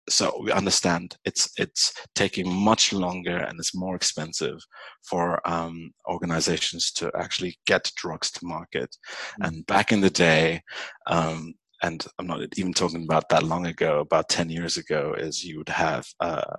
so 0.09 0.39
we 0.43 0.51
understand 0.51 1.17
it's 1.25 1.49
it's 1.57 1.93
taking 2.15 2.51
much 2.51 2.93
longer 2.93 3.37
and 3.37 3.59
it's 3.59 3.75
more 3.75 3.95
expensive 3.95 4.57
for 5.03 5.45
um, 5.47 5.91
organizations 6.09 6.91
to 6.91 7.11
actually 7.17 7.57
get 7.65 7.91
drugs 7.95 8.31
to 8.31 8.45
market. 8.45 8.95
Mm-hmm. 8.95 9.43
And 9.43 9.65
back 9.67 9.91
in 9.91 10.01
the 10.01 10.09
day, 10.09 10.61
um, 11.07 11.53
and 11.83 12.05
I'm 12.17 12.27
not 12.27 12.41
even 12.57 12.73
talking 12.73 13.03
about 13.03 13.29
that 13.29 13.43
long 13.43 13.67
ago, 13.67 13.99
about 13.99 14.29
10 14.29 14.49
years 14.49 14.77
ago, 14.77 15.13
is 15.17 15.43
you 15.43 15.57
would 15.57 15.69
have 15.69 16.07
uh, 16.19 16.55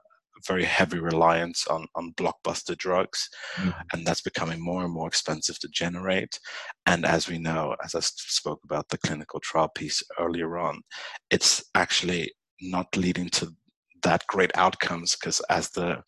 very 0.46 0.64
heavy 0.64 1.00
reliance 1.00 1.66
on, 1.66 1.86
on 1.96 2.12
blockbuster 2.12 2.76
drugs, 2.76 3.28
mm-hmm. 3.56 3.70
and 3.92 4.06
that's 4.06 4.20
becoming 4.20 4.60
more 4.60 4.84
and 4.84 4.92
more 4.92 5.08
expensive 5.08 5.58
to 5.58 5.68
generate. 5.72 6.38
And 6.86 7.04
as 7.04 7.28
we 7.28 7.38
know, 7.38 7.74
as 7.84 7.94
I 7.94 8.00
spoke 8.00 8.60
about 8.64 8.88
the 8.88 8.98
clinical 8.98 9.40
trial 9.40 9.68
piece 9.68 10.02
earlier 10.18 10.58
on, 10.58 10.80
it's 11.30 11.64
actually 11.74 12.32
not 12.60 12.96
leading 12.96 13.28
to 13.28 13.52
that 14.02 14.26
great 14.26 14.50
outcomes 14.54 15.16
because 15.16 15.40
as 15.50 15.70
the 15.70 16.02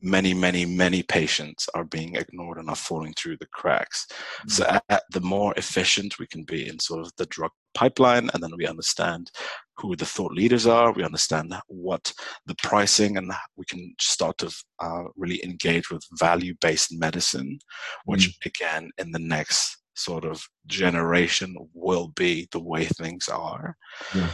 many 0.00 0.34
many 0.34 0.64
many 0.64 1.02
patients 1.02 1.68
are 1.74 1.84
being 1.84 2.14
ignored 2.16 2.58
and 2.58 2.68
are 2.68 2.76
falling 2.76 3.12
through 3.14 3.36
the 3.38 3.46
cracks 3.52 4.06
mm-hmm. 4.10 4.50
so 4.50 4.64
at, 4.66 4.84
at 4.88 5.02
the 5.12 5.20
more 5.20 5.52
efficient 5.56 6.18
we 6.18 6.26
can 6.26 6.44
be 6.44 6.68
in 6.68 6.78
sort 6.78 7.00
of 7.00 7.12
the 7.16 7.26
drug 7.26 7.50
pipeline 7.74 8.30
and 8.32 8.42
then 8.42 8.50
we 8.56 8.66
understand 8.66 9.30
who 9.76 9.96
the 9.96 10.06
thought 10.06 10.32
leaders 10.32 10.66
are 10.66 10.92
we 10.92 11.04
understand 11.04 11.54
what 11.66 12.12
the 12.46 12.54
pricing 12.62 13.16
and 13.16 13.32
we 13.56 13.64
can 13.64 13.94
start 14.00 14.36
to 14.38 14.50
uh, 14.80 15.02
really 15.16 15.42
engage 15.44 15.90
with 15.90 16.02
value 16.18 16.54
based 16.60 16.92
medicine 16.92 17.58
which 18.04 18.28
mm-hmm. 18.28 18.48
again 18.48 18.90
in 18.98 19.10
the 19.10 19.18
next 19.18 19.78
sort 19.96 20.24
of 20.24 20.44
generation 20.66 21.54
will 21.72 22.08
be 22.16 22.48
the 22.52 22.62
way 22.62 22.84
things 22.84 23.28
are 23.28 23.76
yeah 24.14 24.30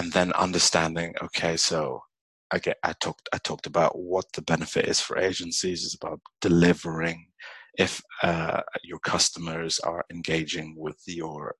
and 0.00 0.12
then 0.12 0.32
understanding 0.32 1.14
okay 1.22 1.58
so 1.58 2.00
I 2.50 2.58
get 2.58 2.78
I 2.82 2.94
talked 2.94 3.28
I 3.34 3.38
talked 3.38 3.66
about 3.66 3.98
what 3.98 4.24
the 4.32 4.42
benefit 4.42 4.86
is 4.86 4.98
for 5.00 5.18
agencies 5.18 5.82
is 5.82 5.94
about 5.94 6.20
delivering 6.40 7.26
if 7.78 8.02
uh, 8.22 8.62
your 8.82 8.98
customers 8.98 9.78
are 9.80 10.04
engaging 10.10 10.74
with 10.76 11.00
your 11.06 11.54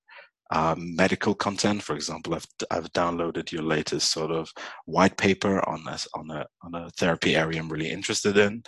um, 0.51 0.97
medical 0.97 1.35
content. 1.35 1.83
For 1.83 1.95
example, 1.95 2.35
I've, 2.35 2.47
I've 2.71 2.93
downloaded 2.93 3.53
your 3.53 3.63
latest 3.63 4.11
sort 4.11 4.31
of 4.31 4.51
white 4.87 5.17
paper 5.17 5.67
on 5.69 5.87
a, 5.87 5.99
on 6.15 6.31
a 6.31 6.47
on 6.63 6.75
a 6.75 6.91
therapy 6.91 7.37
area 7.37 7.61
I'm 7.61 7.69
really 7.69 7.91
interested 7.91 8.37
in. 8.37 8.63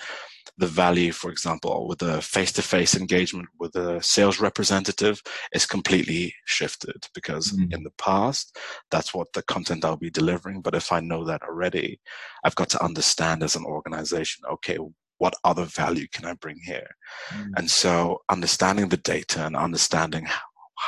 The 0.59 0.67
value, 0.67 1.13
for 1.13 1.31
example, 1.31 1.89
with 1.89 2.03
a 2.03 2.21
face-to-face 2.21 2.97
engagement 2.97 3.49
with 3.59 3.75
a 3.75 4.03
sales 4.03 4.41
representative 4.41 5.23
is 5.53 5.67
completely 5.67 6.35
shifted 6.45 7.07
because 7.15 7.53
mm. 7.53 7.73
in 7.73 7.83
the 7.85 7.93
past 7.97 8.59
that's 8.91 9.15
what 9.15 9.33
the 9.33 9.43
content 9.45 9.85
I'll 9.85 9.97
be 9.97 10.11
delivering. 10.11 10.61
But 10.61 10.75
if 10.75 10.93
I 10.93 11.01
know 11.01 11.25
that 11.25 11.43
already, 11.43 12.01
I've 12.45 12.57
got 12.57 12.69
to 12.71 12.85
understand 12.85 13.43
as 13.43 13.57
an 13.57 13.65
organization, 13.65 14.45
okay, 14.53 14.79
what 15.19 15.35
other 15.45 15.65
value 15.65 16.09
can 16.13 16.25
I 16.25 16.35
bring 16.35 16.59
here? 16.65 16.89
Mm. 17.31 17.51
And 17.57 17.71
so 17.71 18.19
understanding 18.29 18.89
the 18.89 18.97
data 18.97 19.47
and 19.47 19.57
understanding 19.57 20.27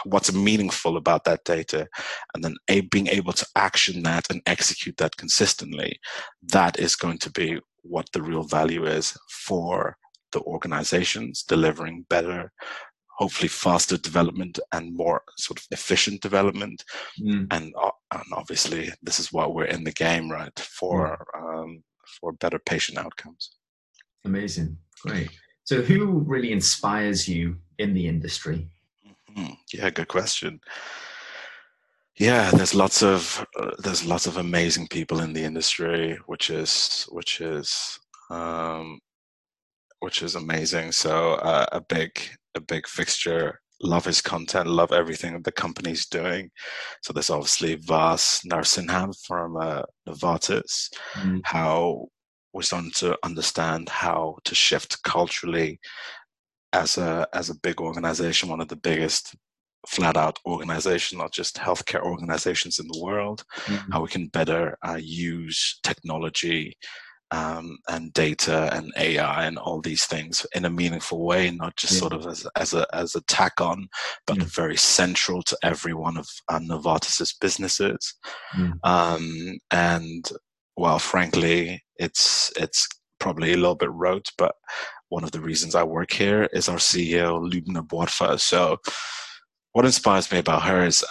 what's 0.05 0.33
meaningful 0.33 0.97
about 0.97 1.25
that 1.25 1.45
data 1.45 1.87
and 2.35 2.43
then 2.43 2.55
a, 2.69 2.81
being 2.83 3.07
able 3.09 3.33
to 3.33 3.47
action 3.57 4.03
that 4.03 4.27
and 4.31 4.41
execute 4.47 4.97
that 4.97 5.17
consistently 5.17 5.99
that 6.43 6.79
is 6.79 6.97
going 6.97 7.19
to 7.19 7.31
be 7.31 7.59
what 7.83 8.07
the 8.13 8.23
real 8.23 8.43
value 8.43 8.85
is 8.87 9.17
for 9.29 9.97
the 10.33 10.41
organizations 10.41 11.43
delivering 11.43 12.05
better 12.09 12.53
hopefully 13.19 13.49
faster 13.49 13.97
development 13.97 14.59
and 14.73 14.97
more 14.97 15.23
sort 15.39 15.59
of 15.59 15.67
efficient 15.71 16.21
development 16.21 16.83
mm. 17.21 17.47
and, 17.53 17.73
uh, 17.81 17.91
and 18.13 18.25
obviously 18.33 18.91
this 19.03 19.21
is 19.21 19.33
why 19.33 19.47
we're 19.47 19.65
in 19.65 19.85
the 19.85 19.93
game 19.93 20.31
right 20.31 20.59
for 20.59 21.25
mm. 21.37 21.63
um, 21.63 21.83
for 22.21 22.33
better 22.33 22.59
patient 22.59 22.99
outcomes 22.99 23.53
amazing 24.25 24.77
great 25.03 25.31
So, 25.65 25.81
who 25.81 26.19
really 26.27 26.53
inspires 26.53 27.27
you 27.27 27.57
in 27.79 27.95
the 27.95 28.07
industry? 28.07 28.69
Mm-hmm. 29.37 29.55
Yeah, 29.73 29.91
good 29.91 30.09
question. 30.09 30.61
Yeah, 32.19 32.51
there's 32.53 32.75
lots 32.75 33.03
of 33.03 33.45
uh, 33.59 33.73
there's 33.79 34.05
lots 34.05 34.27
of 34.27 34.37
amazing 34.37 34.87
people 34.89 35.21
in 35.21 35.33
the 35.33 35.43
industry, 35.43 36.17
which 36.27 36.49
is 36.51 37.07
which 37.11 37.41
is 37.41 37.99
um, 38.31 39.01
which 39.99 40.23
is 40.23 40.37
amazing. 40.37 40.93
So 40.93 41.35
uh, 41.35 41.67
a 41.73 41.81
big 41.81 42.21
a 42.55 42.61
big 42.61 42.87
fixture. 42.87 43.61
Love 43.83 44.05
his 44.05 44.23
content. 44.23 44.69
Love 44.69 44.93
everything 44.93 45.43
the 45.43 45.53
company's 45.53 46.07
doing. 46.07 46.49
So 47.03 47.13
there's 47.13 47.31
obviously 47.31 47.75
Vas 47.75 48.41
Narasimhan 48.47 49.13
from 49.27 49.57
uh, 49.57 49.83
Novartis. 50.09 50.89
Mm. 51.15 51.41
How 51.45 52.07
we're 52.53 52.63
starting 52.63 52.93
to 52.93 53.19
understand 53.25 53.89
how 53.89 54.37
to 54.45 54.55
shift 54.55 55.03
culturally 55.03 55.81
as 56.75 56.99
a 56.99 57.27
as 57.33 57.49
a 57.49 57.59
big 57.61 57.81
organization, 57.81 58.49
one 58.49 58.61
of 58.61 58.69
the 58.69 58.77
biggest 58.77 59.35
flat 59.87 60.17
out 60.17 60.39
organization, 60.47 61.19
not 61.19 61.33
just 61.33 61.57
healthcare 61.57 62.03
organizations 62.03 62.79
in 62.79 62.87
the 62.89 63.01
world, 63.01 63.45
mm-hmm. 63.65 63.93
how 63.93 64.03
we 64.03 64.09
can 64.09 64.27
better 64.29 64.77
uh, 64.87 64.99
use 65.01 65.79
technology 65.83 66.77
um, 67.31 67.79
and 67.89 68.13
data 68.13 68.71
and 68.75 68.93
AI 68.97 69.45
and 69.47 69.59
all 69.59 69.81
these 69.81 70.05
things 70.05 70.47
in 70.55 70.65
a 70.65 70.71
meaningful 70.71 71.25
way, 71.25 71.51
not 71.51 71.77
just 71.77 71.95
yeah. 71.95 71.99
sort 71.99 72.13
of 72.13 72.27
as, 72.27 72.47
as 72.57 72.75
a 72.75 72.87
as 72.95 73.15
a 73.15 73.23
tack 73.23 73.61
on, 73.61 73.89
but 74.27 74.39
yeah. 74.39 74.45
very 74.47 74.77
central 74.77 75.43
to 75.43 75.57
every 75.63 75.95
one 75.95 76.17
of 76.17 76.29
uh, 76.49 76.59
Novartis's 76.59 77.35
businesses. 77.41 78.15
Yeah. 78.59 78.73
Um, 78.83 79.59
and 79.71 80.29
well, 80.77 80.99
frankly, 80.99 81.83
it's 81.97 82.53
it's 82.57 82.89
probably 83.21 83.53
a 83.53 83.57
little 83.57 83.77
bit 83.77 83.91
rote, 83.91 84.29
but 84.37 84.55
one 85.15 85.23
of 85.23 85.31
the 85.31 85.41
reasons 85.41 85.77
I 85.77 85.85
work 85.85 86.13
here 86.13 86.49
is 86.53 86.69
our 86.69 86.79
CEO 86.89 87.29
Loubna 87.51 87.87
Bouarfa. 87.87 88.41
So, 88.41 88.79
what 89.73 89.85
inspires 89.85 90.31
me 90.33 90.39
about 90.39 90.65
her 90.65 90.85
is 90.85 91.05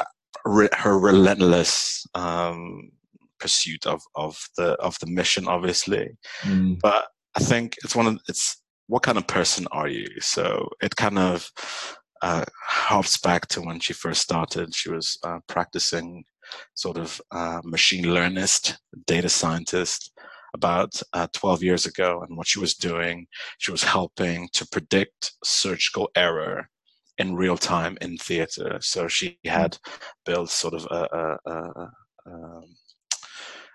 her 0.74 1.00
relentless 1.00 2.06
um, 2.13 2.92
pursuit 3.39 3.86
of 3.86 4.02
of 4.16 4.38
the 4.58 4.74
of 4.88 4.98
the 5.00 5.08
mission, 5.08 5.48
obviously. 5.48 6.06
Mm. 6.42 6.80
But 6.82 7.06
I 7.36 7.39
think 7.39 7.78
it's 7.84 7.96
one 7.96 8.08
of 8.08 8.20
it's 8.28 8.62
what 8.88 9.04
kind 9.04 9.18
of 9.18 9.26
person 9.26 9.66
are 9.72 9.88
you? 9.88 10.08
So 10.20 10.70
it 10.82 10.98
kind 10.98 11.18
of 11.18 11.50
uh, 12.22 12.44
harps 12.68 13.18
back 13.20 13.48
to 13.48 13.62
when 13.62 13.80
she 13.80 13.94
first 13.94 14.22
started. 14.22 14.76
She 14.76 14.92
was 14.92 15.18
uh, 15.24 15.39
practicing 15.48 16.26
sort 16.74 16.98
of 16.98 17.22
uh, 17.32 17.62
machine 17.63 18.06
learnist, 18.06 18.78
data 19.08 19.30
scientist 19.30 20.12
about 20.54 21.02
uh, 21.13 21.28
12 21.34 21.63
years 21.63 21.86
ago. 21.86 22.24
And 22.28 22.38
what 22.38 22.48
she 22.48 22.60
was 22.60 22.74
doing, 22.74 23.28
she 23.58 23.72
was 23.72 23.84
helping 23.84 24.50
to 24.54 24.68
predict 24.68 25.34
surgical 25.44 26.10
error 26.16 26.70
in 27.18 27.36
real 27.36 27.58
time 27.58 27.98
in 28.02 28.18
theater. 28.18 28.78
So 28.82 29.08
she 29.08 29.39
had 29.46 29.78
built 30.26 30.50
sort 30.50 30.74
of 30.74 30.88
a, 30.89 31.08
a, 31.13 31.52
a, 31.52 31.56
a 31.56 31.89
um, 32.26 32.76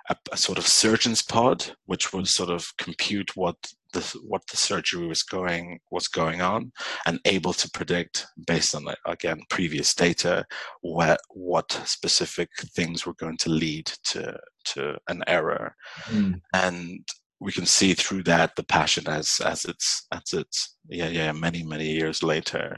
a, 0.09 0.17
a, 0.33 0.37
sort 0.37 0.59
of 0.59 0.67
surgeon's 0.67 1.23
pod, 1.23 1.65
which 1.87 2.13
would 2.13 2.27
sort 2.27 2.51
of 2.51 2.67
compute 2.79 3.37
what 3.37 3.57
the 3.93 4.01
what 4.23 4.43
the 4.51 4.57
surgery 4.57 5.07
was 5.07 5.23
going 5.23 5.79
was 5.91 6.09
going 6.09 6.41
on, 6.41 6.73
and 7.07 7.21
able 7.25 7.53
to 7.53 7.71
predict 7.71 8.27
based 8.47 8.75
on 8.75 8.87
again 9.07 9.41
previous 9.51 9.95
data 9.95 10.45
what 10.81 11.21
what 11.31 11.71
specific 11.85 12.49
things 12.75 13.07
were 13.07 13.15
going 13.15 13.37
to 13.39 13.51
lead 13.51 13.87
to 14.05 14.39
to 14.75 14.97
an 15.09 15.23
error, 15.27 15.75
mm. 16.07 16.41
and 16.55 17.01
we 17.41 17.53
can 17.53 17.67
see 17.67 17.95
through 17.95 18.25
that 18.25 18.57
the 18.57 18.65
passion 18.65 19.07
as 19.09 19.41
as 19.45 19.65
it's 19.65 20.07
as 20.13 20.33
it's 20.33 20.77
yeah 20.89 21.09
yeah 21.09 21.31
many 21.31 21.63
many 21.63 21.89
years 21.89 22.23
later 22.23 22.77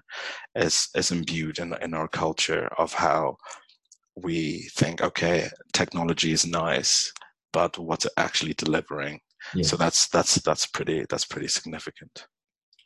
is 0.55 0.89
is 0.95 1.11
imbued 1.11 1.59
in 1.59 1.75
in 1.81 1.95
our 1.95 2.09
culture 2.09 2.69
of 2.77 2.93
how 2.93 3.37
we 4.17 4.69
think 4.77 5.01
okay 5.03 5.49
technology 5.73 6.31
is 6.31 6.47
nice 6.47 7.11
but 7.53 7.79
what's 7.79 8.05
it 8.05 8.13
actually 8.17 8.55
delivering? 8.55 9.21
Yeah. 9.55 9.65
so 9.65 9.77
that's 9.77 10.09
that's 10.09 10.37
that's 10.43 10.67
pretty 10.67 11.07
that's 11.09 11.25
pretty 11.25 11.49
significant. 11.49 12.27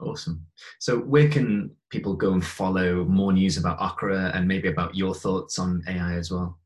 Awesome. 0.00 0.46
So 0.80 0.98
where 0.98 1.28
can 1.28 1.70
people 1.90 2.14
go 2.14 2.32
and 2.32 2.44
follow 2.44 3.04
more 3.04 3.32
news 3.32 3.56
about 3.56 3.80
okra 3.80 4.32
and 4.34 4.46
maybe 4.46 4.68
about 4.68 4.96
your 4.96 5.14
thoughts 5.14 5.58
on 5.58 5.82
ai 5.86 6.14
as 6.14 6.30
well 6.32 6.58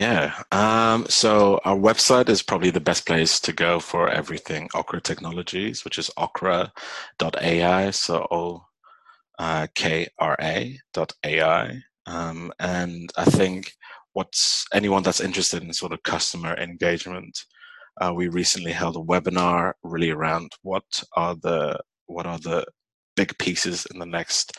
yeah 0.00 0.42
um, 0.50 1.06
so 1.08 1.60
our 1.64 1.76
website 1.76 2.28
is 2.28 2.42
probably 2.42 2.70
the 2.70 2.80
best 2.80 3.06
place 3.06 3.38
to 3.38 3.52
go 3.52 3.78
for 3.78 4.08
everything 4.08 4.68
okra 4.74 5.00
technologies 5.00 5.84
which 5.84 5.98
is 5.98 6.10
okra.ai 6.16 7.90
so 7.90 8.26
o 8.32 8.64
uh, 9.38 9.66
dot 10.92 11.12
ai 11.24 11.80
um, 12.06 12.52
and 12.58 13.12
i 13.16 13.24
think 13.24 13.72
what's 14.12 14.66
anyone 14.74 15.02
that's 15.02 15.20
interested 15.20 15.62
in 15.62 15.72
sort 15.72 15.92
of 15.92 16.02
customer 16.02 16.54
engagement. 16.56 17.38
Uh, 18.00 18.12
we 18.14 18.28
recently 18.28 18.72
held 18.72 18.96
a 18.96 19.00
webinar 19.00 19.72
really 19.82 20.10
around 20.10 20.50
what 20.62 20.84
are 21.16 21.36
the 21.36 21.78
what 22.06 22.26
are 22.26 22.38
the 22.38 22.64
big 23.16 23.36
pieces 23.38 23.86
in 23.92 23.98
the 23.98 24.06
next 24.06 24.56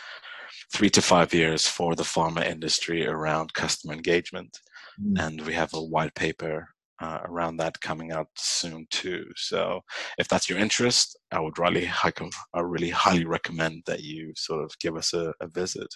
three 0.73 0.89
to 0.89 1.01
five 1.01 1.34
years 1.34 1.67
for 1.67 1.95
the 1.95 2.04
pharma 2.04 2.45
industry 2.45 3.06
around 3.06 3.54
customer 3.54 3.93
engagement, 3.93 4.58
mm. 4.99 5.19
and 5.19 5.41
we 5.41 5.54
have 5.54 5.73
a 5.73 5.84
white 5.84 6.15
paper 6.15 6.67
uh, 7.01 7.19
around 7.25 7.58
that 7.58 7.82
coming 7.82 8.12
out 8.12 8.27
soon 8.36 8.86
too. 8.91 9.25
So 9.36 9.82
if 10.17 10.27
that's 10.27 10.49
your 10.49 10.60
interest, 10.60 11.17
I 11.32 11.39
would 11.39 11.58
really, 11.58 11.89
I 12.04 12.60
really 12.60 12.89
highly 12.91 13.25
recommend 13.25 13.84
that 13.88 14.01
you 14.01 14.34
sort 14.36 14.63
of 14.63 14.71
give 14.80 14.95
us 14.95 15.13
a, 15.13 15.34
a 15.41 15.47
visit. 15.47 15.88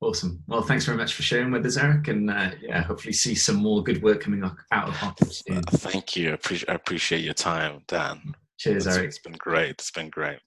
Awesome. 0.00 0.44
Well, 0.46 0.62
thanks 0.62 0.84
very 0.84 0.96
much 0.96 1.14
for 1.14 1.22
sharing 1.22 1.50
with 1.50 1.66
us, 1.66 1.76
Eric, 1.76 2.06
and 2.06 2.30
uh, 2.30 2.50
yeah, 2.60 2.82
hopefully 2.82 3.12
see 3.12 3.34
some 3.34 3.56
more 3.56 3.82
good 3.82 4.00
work 4.00 4.20
coming 4.20 4.44
out 4.44 4.88
of 4.88 4.94
Hartford 4.94 5.32
soon. 5.32 5.62
Thank 5.62 6.14
you. 6.14 6.30
I 6.30 6.34
appreciate, 6.34 6.70
I 6.70 6.74
appreciate 6.74 7.24
your 7.24 7.34
time, 7.34 7.82
Dan. 7.88 8.34
Cheers, 8.58 8.86
it's, 8.86 8.96
Eric. 8.96 9.08
It's 9.08 9.18
been 9.18 9.36
great. 9.38 9.70
It's 9.70 9.90
been 9.90 10.08
great. 10.08 10.38